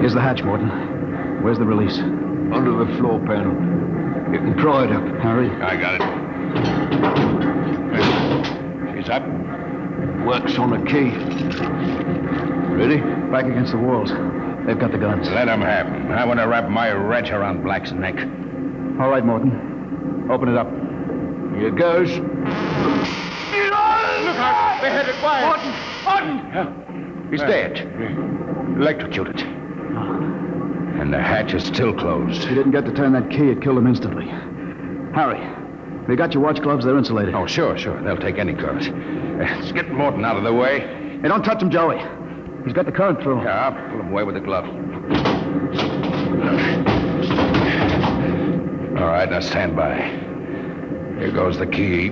Here's 0.01 0.15
the 0.15 0.19
hatch, 0.19 0.41
Morton. 0.41 0.67
Where's 1.43 1.59
the 1.59 1.65
release? 1.65 1.99
Under 1.99 2.83
the 2.83 2.87
floor 2.97 3.19
panel. 3.19 3.53
You 4.33 4.39
can 4.39 4.55
pry 4.55 4.85
it 4.85 4.91
up. 4.91 5.03
Hurry. 5.21 5.51
I 5.61 5.75
got 5.77 5.93
it. 5.93 6.01
She's 8.97 9.09
up. 9.09 9.21
Works 10.25 10.57
on 10.57 10.73
a 10.73 10.83
key. 10.85 11.11
Ready? 12.73 12.99
Back 13.31 13.45
against 13.45 13.73
the 13.73 13.77
walls. 13.77 14.09
They've 14.65 14.79
got 14.79 14.91
the 14.91 14.97
guns. 14.97 15.29
Let 15.29 15.45
them 15.45 15.61
have 15.61 15.85
'em. 15.85 16.11
I 16.11 16.25
want 16.25 16.39
to 16.39 16.47
wrap 16.47 16.67
my 16.67 16.91
wrench 16.91 17.29
around 17.29 17.61
Black's 17.61 17.91
neck. 17.91 18.17
All 18.99 19.09
right, 19.11 19.23
Morton. 19.23 20.27
Open 20.31 20.49
it 20.49 20.57
up. 20.57 20.67
Here 21.59 21.69
goes. 21.69 22.09
Look 22.17 22.27
out! 24.39 24.81
They're 24.81 24.91
headed 24.91 25.15
wide. 25.21 25.45
Morton! 25.45 25.73
Morton! 26.05 27.27
He's 27.29 27.41
dead. 27.41 27.79
Electrocuted. 28.79 29.50
And 31.01 31.11
the 31.11 31.19
hatch 31.19 31.55
is 31.55 31.63
still 31.63 31.93
closed. 31.95 32.43
If 32.43 32.49
you 32.49 32.55
didn't 32.55 32.73
get 32.73 32.85
to 32.85 32.93
turn 32.93 33.11
that 33.13 33.31
key, 33.31 33.49
it 33.49 33.59
killed 33.59 33.79
him 33.79 33.87
instantly. 33.87 34.27
Harry, 35.15 35.41
we 36.07 36.15
got 36.15 36.31
your 36.35 36.43
watch 36.43 36.61
gloves. 36.61 36.85
They're 36.85 36.95
insulated. 36.95 37.33
Oh, 37.33 37.47
sure, 37.47 37.75
sure. 37.75 37.99
They'll 38.03 38.17
take 38.17 38.37
any 38.37 38.53
current. 38.53 38.83
Let's 39.39 39.71
get 39.71 39.89
Morton 39.89 40.23
out 40.23 40.37
of 40.37 40.43
the 40.43 40.53
way. 40.53 40.81
Hey, 41.23 41.27
don't 41.27 41.41
touch 41.43 41.59
him, 41.59 41.71
Joey. 41.71 41.97
He's 42.65 42.73
got 42.73 42.85
the 42.85 42.91
current 42.91 43.19
through. 43.23 43.41
Yeah, 43.41 43.69
I'll 43.69 43.89
pull 43.89 43.99
him 43.99 44.11
away 44.11 44.23
with 44.23 44.35
the 44.35 44.41
glove. 44.41 44.65
All 49.01 49.07
right, 49.07 49.27
now 49.27 49.39
stand 49.39 49.75
by. 49.75 49.95
Here 51.17 51.31
goes 51.31 51.57
the 51.57 51.65
key. 51.65 52.11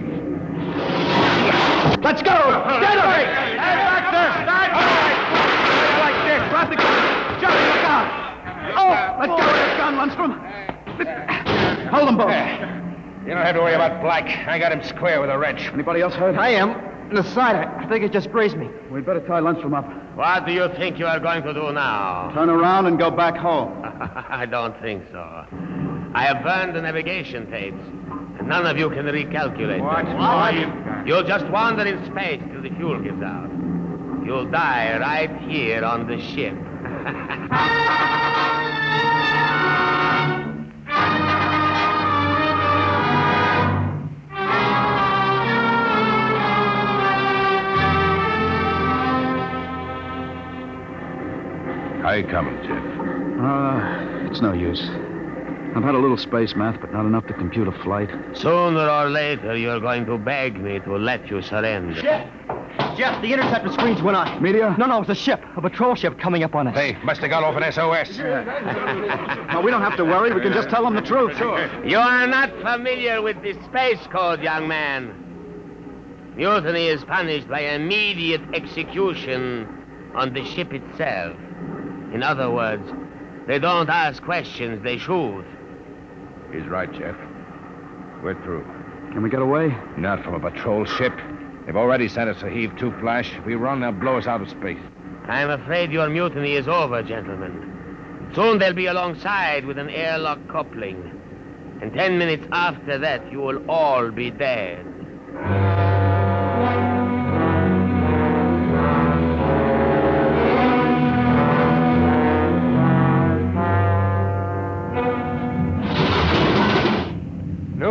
Let's 2.02 2.24
go! 2.24 2.34
Get 2.82 2.98
him! 2.98 3.06
Hey, 3.06 3.26
back 3.56 4.12
there! 4.12 4.32
Stand 4.34 4.48
by! 4.50 4.68
Like 6.00 6.18
this. 6.26 6.42
Grab 6.50 6.70
the 6.72 6.76
gun. 6.76 7.40
Johnny, 7.40 7.62
look 7.70 7.86
out! 7.86 8.16
Oh, 8.72 8.94
let 9.20 9.28
go 9.28 9.34
of 9.34 9.40
that 9.40 9.78
gun, 9.78 9.96
Lundstrom. 9.98 10.32
Hold 11.90 12.08
them 12.08 12.18
both. 12.18 12.30
You 13.26 13.34
don't 13.34 13.39
have 13.50 13.56
to 13.56 13.64
worry 13.64 13.74
about 13.74 14.02
Black. 14.02 14.48
I 14.48 14.60
got 14.60 14.72
him 14.72 14.84
square 14.84 15.20
with 15.22 15.32
a 15.32 15.38
wrench. 15.38 15.62
Anybody 15.74 16.02
else 16.02 16.14
hurt? 16.14 16.36
I 16.36 16.50
am. 16.50 16.70
In 17.10 17.16
the 17.16 17.24
side, 17.24 17.56
I, 17.56 17.84
I 17.84 17.90
think 17.90 18.04
it 18.04 18.12
just 18.12 18.32
grazed 18.32 18.56
me. 18.56 18.70
We'd 18.92 19.08
better 19.08 19.22
tie 19.22 19.40
Lundstrom 19.40 19.76
up. 19.76 19.88
What 20.16 20.46
do 20.46 20.54
you 20.54 20.68
think 20.78 21.00
you 21.00 21.08
are 21.08 21.20
going 21.20 21.42
to 21.42 21.54
do 21.54 21.72
now? 21.72 22.32
Turn 22.36 22.50
around 22.50 22.86
and 22.86 23.00
go 23.00 23.10
back 23.10 23.36
home. 23.36 23.82
I 23.84 24.46
don't 24.46 24.80
think 24.82 25.04
so. 25.12 25.46
I 26.14 26.26
have 26.26 26.44
burned 26.44 26.76
the 26.76 26.82
navigation 26.82 27.50
tapes, 27.50 27.82
and 28.38 28.48
none 28.48 28.68
of 28.68 28.78
you 28.78 28.90
can 28.92 29.06
recalculate. 29.08 29.82
What? 29.82 30.06
them. 30.06 30.86
What? 30.86 31.08
You'll 31.08 31.24
just 31.24 31.48
wander 31.48 31.88
in 31.88 32.06
space 32.06 32.44
till 32.52 32.62
the 32.62 32.70
fuel 32.70 33.02
gives 33.02 33.24
out. 33.24 33.50
You'll 34.24 34.50
die 34.52 35.00
right 35.00 35.36
here 35.50 35.84
on 35.84 36.06
the 36.06 36.22
ship. 36.22 36.54
How 52.10 52.16
you 52.16 52.24
coming, 52.26 52.56
Jeff? 52.64 52.84
Uh, 53.40 54.32
it's 54.32 54.42
no 54.42 54.52
use. 54.52 54.82
I've 55.76 55.84
had 55.84 55.94
a 55.94 56.00
little 56.00 56.18
space 56.18 56.56
math, 56.56 56.82
but 56.82 56.92
not 56.92 57.06
enough 57.06 57.28
to 57.28 57.34
compute 57.34 57.68
a 57.68 57.72
flight. 57.84 58.10
Sooner 58.34 58.90
or 58.90 59.12
later, 59.12 59.56
you're 59.56 59.80
going 59.80 60.08
to 60.08 60.18
beg 60.18 60.60
me 60.60 60.80
to 60.80 60.98
let 60.98 61.30
you 61.30 61.44
surrender. 61.44 62.02
Jeff! 62.02 62.28
Jeff, 62.98 63.22
the 63.22 63.32
interceptor 63.32 63.72
screens 63.74 64.02
went 64.02 64.18
on. 64.18 64.42
Media? 64.42 64.76
No, 64.80 64.88
no, 64.88 65.02
it's 65.02 65.12
a 65.12 65.14
ship. 65.14 65.40
A 65.56 65.62
patrol 65.62 65.94
ship 65.94 66.18
coming 66.18 66.42
up 66.42 66.56
on 66.56 66.66
us. 66.70 66.74
They 66.74 66.94
must 67.04 67.22
have 67.22 67.30
got 67.30 67.44
off 67.44 67.56
an 67.62 67.72
SOS. 67.72 68.18
No, 69.54 69.62
we 69.62 69.70
don't 69.70 69.84
have 69.84 69.98
to 69.98 70.04
worry. 70.04 70.34
We 70.34 70.42
can 70.42 70.52
just 70.52 70.72
tell 70.72 70.84
them 70.84 70.96
the 70.96 71.04
truth. 71.04 71.38
Sure. 71.38 71.86
You 71.86 72.00
are 72.00 72.26
not 72.26 72.50
familiar 72.62 73.22
with 73.22 73.40
the 73.44 73.54
space 73.66 74.00
code, 74.08 74.42
young 74.42 74.68
man. 74.68 76.34
Mutiny 76.36 76.88
is 76.88 77.04
punished 77.04 77.48
by 77.48 77.60
immediate 77.60 78.42
execution 78.56 80.12
on 80.16 80.34
the 80.34 80.44
ship 80.44 80.74
itself. 80.74 81.38
In 82.14 82.24
other 82.24 82.50
words, 82.50 82.84
they 83.48 83.60
don't 83.60 83.90
ask 83.90 84.22
questions, 84.24 84.84
they 84.84 84.98
shoot. 84.98 85.46
He's 86.52 86.68
right, 86.68 86.92
Jeff. 86.92 87.16
We're 88.24 88.42
through. 88.44 88.64
Can 89.12 89.24
we 89.24 89.30
get 89.30 89.42
away? 89.42 89.76
Not 89.98 90.24
from 90.24 90.36
a 90.36 90.40
patrol 90.40 90.86
ship. 90.86 91.14
They've 91.66 91.76
already 91.76 92.08
sent 92.08 92.30
us 92.30 92.42
a 92.42 92.50
heave 92.50 92.76
to 92.78 92.92
flash. 93.00 93.32
If 93.36 93.46
we 93.46 93.56
run, 93.56 93.82
they'll 93.82 93.92
blow 93.92 94.18
us 94.18 94.28
out 94.28 94.42
of 94.42 94.50
space. 94.50 94.80
I'm 95.28 95.50
afraid 95.52 95.92
your 95.92 96.10
mutiny 96.10 96.54
is 96.54 96.68
over, 96.68 97.04
gentlemen. 97.04 98.30
Soon 98.34 98.60
they'll 98.60 98.74
be 98.74 98.88
alongside 98.88 99.66
with 99.66 99.78
an 99.78 99.90
airlock 99.90 100.40
coupling. 100.48 101.16
And 101.82 101.94
ten 101.94 102.18
minutes 102.18 102.48
after 102.52 102.98
that, 102.98 103.32
you 103.32 103.40
will 103.40 103.70
all 103.70 104.12
be 104.12 104.32
dead. 104.32 104.86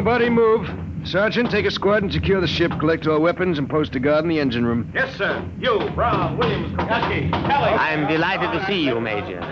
Nobody 0.09 0.31
move. 0.31 0.67
Sergeant, 1.05 1.51
take 1.51 1.67
a 1.67 1.71
squad 1.71 2.03
and 2.03 2.11
secure 2.11 2.41
the 2.41 2.47
ship, 2.47 2.73
collect 2.81 3.07
all 3.07 3.21
weapons, 3.21 3.59
and 3.59 3.69
post 3.69 3.95
a 3.95 4.01
guard 4.01 4.25
in 4.25 4.31
the 4.31 4.41
engine 4.41 4.65
room. 4.65 4.91
Yes, 4.95 5.15
sir. 5.19 5.47
You, 5.61 5.91
Brown, 5.95 6.39
Williams, 6.39 6.75
Kokoski, 6.79 7.31
Kelly. 7.31 7.71
I'm 7.73 8.09
delighted 8.09 8.59
to 8.59 8.65
see 8.65 8.87
you, 8.87 9.03
Major. 9.03 9.43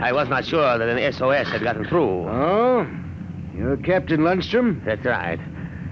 I 0.00 0.12
was 0.12 0.28
not 0.28 0.44
sure 0.44 0.78
that 0.78 0.88
an 0.88 1.12
SOS 1.12 1.48
had 1.48 1.60
gotten 1.64 1.86
through. 1.86 2.28
Oh? 2.28 2.86
You're 3.52 3.76
Captain 3.78 4.20
Lundstrom? 4.20 4.84
That's 4.84 5.04
right. 5.04 5.40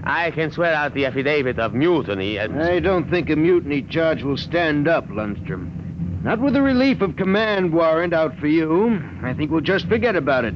I 0.05 0.31
can 0.31 0.49
swear 0.49 0.73
out 0.73 0.93
the 0.93 1.07
affidavit 1.07 1.59
of 1.59 1.73
mutiny 1.73 2.37
and. 2.37 2.63
I 2.63 2.79
don't 2.79 3.09
think 3.09 3.29
a 3.29 3.35
mutiny 3.35 3.81
charge 3.81 4.23
will 4.23 4.37
stand 4.37 4.87
up, 4.87 5.09
Lundstrom. 5.09 6.23
Not 6.23 6.39
with 6.39 6.55
a 6.55 6.61
relief 6.61 7.01
of 7.01 7.17
command 7.17 7.73
warrant 7.73 8.13
out 8.13 8.37
for 8.37 8.47
you. 8.47 8.97
I 9.23 9.33
think 9.33 9.51
we'll 9.51 9.59
just 9.59 9.89
forget 9.89 10.15
about 10.15 10.45
it. 10.45 10.55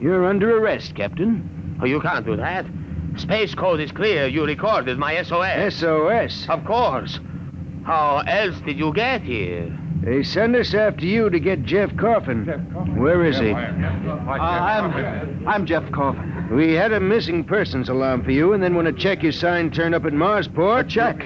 You're 0.00 0.24
under 0.24 0.56
arrest, 0.58 0.94
Captain. 0.94 1.57
Oh, 1.80 1.86
you 1.86 2.00
can't 2.00 2.26
do 2.26 2.36
that. 2.36 2.66
Space 3.16 3.54
code 3.54 3.80
is 3.80 3.90
clear. 3.92 4.26
You 4.26 4.44
recorded 4.44 4.98
my 4.98 5.22
SOS. 5.22 5.74
SOS? 5.74 6.46
Of 6.48 6.64
course. 6.64 7.20
How 7.84 8.18
else 8.26 8.58
did 8.60 8.78
you 8.78 8.92
get 8.92 9.22
here? 9.22 9.76
They 10.02 10.22
sent 10.22 10.54
us 10.54 10.74
after 10.74 11.04
you 11.04 11.28
to 11.28 11.40
get 11.40 11.64
Jeff 11.64 11.94
Coffin. 11.96 12.44
Where 12.96 13.24
is 13.24 13.38
he? 13.38 13.50
Uh, 13.50 13.56
I'm, 13.56 15.48
I'm 15.48 15.66
Jeff 15.66 15.90
Coffin. 15.90 16.48
We 16.54 16.74
had 16.74 16.92
a 16.92 17.00
missing 17.00 17.44
persons 17.44 17.88
alarm 17.88 18.24
for 18.24 18.30
you, 18.30 18.52
and 18.52 18.62
then 18.62 18.74
when 18.74 18.86
a 18.86 18.92
check 18.92 19.22
you 19.22 19.32
signed 19.32 19.74
turned 19.74 19.94
up 19.94 20.04
at 20.04 20.12
Marsport. 20.12 20.80
A 20.80 20.88
check? 20.88 21.24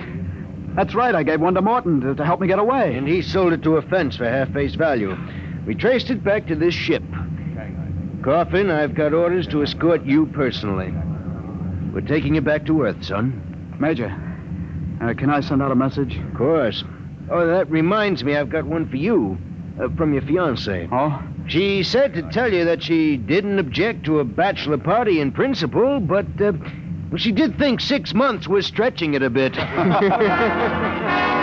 That's 0.74 0.94
right. 0.94 1.14
I 1.14 1.22
gave 1.22 1.40
one 1.40 1.54
to 1.54 1.62
Morton 1.62 2.00
to, 2.00 2.14
to 2.14 2.24
help 2.24 2.40
me 2.40 2.46
get 2.46 2.58
away. 2.58 2.96
And 2.96 3.06
he 3.06 3.20
sold 3.20 3.52
it 3.52 3.62
to 3.64 3.76
a 3.76 3.82
fence 3.82 4.16
for 4.16 4.28
half 4.28 4.50
face 4.52 4.74
value. 4.74 5.16
We 5.66 5.74
traced 5.74 6.10
it 6.10 6.24
back 6.24 6.46
to 6.46 6.56
this 6.56 6.74
ship. 6.74 7.02
Coffin, 8.22 8.70
I've 8.70 8.94
got 8.94 9.12
orders 9.12 9.48
to 9.48 9.62
escort 9.62 10.04
you 10.04 10.26
personally. 10.26 10.94
We're 11.92 12.02
taking 12.02 12.36
you 12.36 12.40
back 12.40 12.64
to 12.66 12.82
Earth, 12.82 13.04
son. 13.04 13.76
Major, 13.80 14.10
uh, 15.02 15.12
can 15.14 15.28
I 15.28 15.40
send 15.40 15.60
out 15.60 15.72
a 15.72 15.74
message? 15.74 16.16
Of 16.16 16.34
course. 16.34 16.84
Oh, 17.30 17.46
that 17.46 17.68
reminds 17.68 18.22
me, 18.22 18.36
I've 18.36 18.48
got 18.48 18.64
one 18.64 18.88
for 18.88 18.96
you 18.96 19.38
uh, 19.80 19.88
from 19.96 20.12
your 20.12 20.22
fiancée. 20.22 20.88
Oh? 20.92 21.20
She 21.48 21.82
said 21.82 22.14
to 22.14 22.22
tell 22.30 22.52
you 22.52 22.64
that 22.64 22.84
she 22.84 23.16
didn't 23.16 23.58
object 23.58 24.04
to 24.04 24.20
a 24.20 24.24
bachelor 24.24 24.78
party 24.78 25.20
in 25.20 25.32
principle, 25.32 25.98
but 25.98 26.26
uh, 26.40 26.52
well, 27.10 27.18
she 27.18 27.32
did 27.32 27.58
think 27.58 27.80
six 27.80 28.14
months 28.14 28.46
was 28.46 28.66
stretching 28.66 29.14
it 29.14 29.22
a 29.22 29.30
bit. 29.30 29.56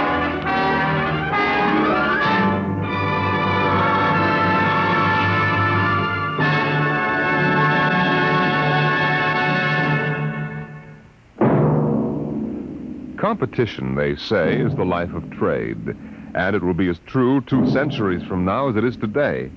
Competition, 13.29 13.93
they 13.93 14.15
say, 14.15 14.59
is 14.59 14.73
the 14.73 14.83
life 14.83 15.13
of 15.13 15.29
trade, 15.29 15.95
and 16.33 16.55
it 16.55 16.63
will 16.63 16.73
be 16.73 16.89
as 16.89 16.97
true 17.05 17.41
two 17.41 17.69
centuries 17.69 18.23
from 18.27 18.43
now 18.43 18.69
as 18.69 18.75
it 18.75 18.83
is 18.83 18.97
today. 18.97 19.51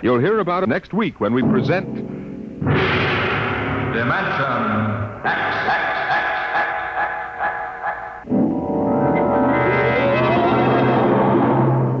You'll 0.00 0.20
hear 0.20 0.38
about 0.38 0.62
it 0.62 0.68
next 0.68 0.94
week 0.94 1.18
when 1.18 1.34
we 1.34 1.42
present. 1.42 1.92
Dimension 1.92 2.86
X. 5.24 5.66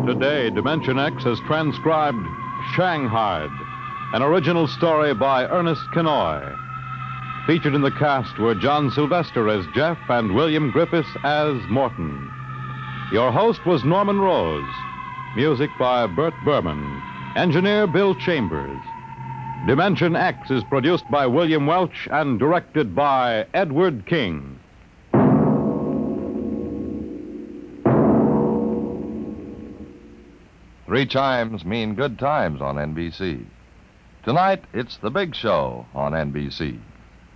Today, 0.06 0.50
Dimension 0.50 1.00
X 1.00 1.24
has 1.24 1.40
transcribed 1.40 2.24
Shanghaied, 2.76 3.50
an 4.14 4.22
original 4.22 4.68
story 4.68 5.12
by 5.12 5.44
Ernest 5.46 5.82
Kinoy. 5.92 6.65
Featured 7.46 7.76
in 7.76 7.82
the 7.82 7.92
cast 7.92 8.40
were 8.40 8.56
John 8.56 8.90
Sylvester 8.90 9.48
as 9.48 9.64
Jeff 9.72 9.98
and 10.08 10.34
William 10.34 10.72
Griffiths 10.72 11.08
as 11.22 11.54
Morton. 11.68 12.28
Your 13.12 13.30
host 13.30 13.64
was 13.64 13.84
Norman 13.84 14.18
Rose. 14.18 14.68
Music 15.36 15.70
by 15.78 16.08
Bert 16.08 16.34
Berman. 16.44 17.00
Engineer 17.36 17.86
Bill 17.86 18.16
Chambers. 18.16 18.80
Dimension 19.64 20.16
X 20.16 20.50
is 20.50 20.64
produced 20.64 21.04
by 21.08 21.28
William 21.28 21.68
Welch 21.68 22.08
and 22.10 22.36
directed 22.36 22.96
by 22.96 23.46
Edward 23.54 24.06
King. 24.06 24.58
Three 30.86 31.06
chimes 31.06 31.64
mean 31.64 31.94
good 31.94 32.18
times 32.18 32.60
on 32.60 32.74
NBC. 32.74 33.44
Tonight, 34.24 34.64
it's 34.72 34.96
The 34.96 35.10
Big 35.10 35.36
Show 35.36 35.86
on 35.94 36.10
NBC. 36.10 36.80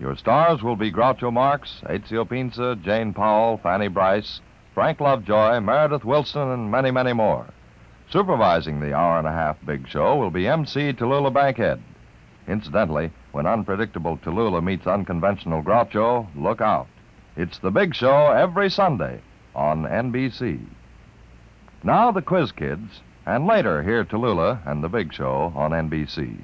Your 0.00 0.16
stars 0.16 0.62
will 0.62 0.76
be 0.76 0.90
Groucho 0.90 1.30
Marx, 1.30 1.82
Ezio 1.84 2.26
Pinza, 2.26 2.74
Jane 2.82 3.12
Powell, 3.12 3.58
Fanny 3.58 3.88
Brice, 3.88 4.40
Frank 4.72 4.98
Lovejoy, 4.98 5.60
Meredith 5.60 6.06
Willson, 6.06 6.54
and 6.54 6.70
many, 6.70 6.90
many 6.90 7.12
more. 7.12 7.46
Supervising 8.08 8.80
the 8.80 8.94
hour 8.94 9.18
and 9.18 9.26
a 9.26 9.32
half 9.32 9.58
Big 9.66 9.86
Show 9.86 10.16
will 10.16 10.30
be 10.30 10.48
MC 10.48 10.94
Tallulah 10.94 11.34
Bankhead. 11.34 11.82
Incidentally, 12.48 13.10
when 13.32 13.46
unpredictable 13.46 14.16
Tallulah 14.16 14.64
meets 14.64 14.86
unconventional 14.86 15.62
Groucho, 15.62 16.26
look 16.34 16.62
out. 16.62 16.88
It's 17.36 17.58
The 17.58 17.70
Big 17.70 17.94
Show 17.94 18.32
every 18.32 18.70
Sunday 18.70 19.20
on 19.54 19.82
NBC. 19.82 20.60
Now 21.84 22.10
the 22.10 22.22
Quiz 22.22 22.52
Kids, 22.52 23.02
and 23.26 23.46
later 23.46 23.82
hear 23.82 24.04
Tallulah 24.06 24.66
and 24.66 24.82
The 24.82 24.88
Big 24.88 25.12
Show 25.12 25.52
on 25.54 25.72
NBC. 25.72 26.38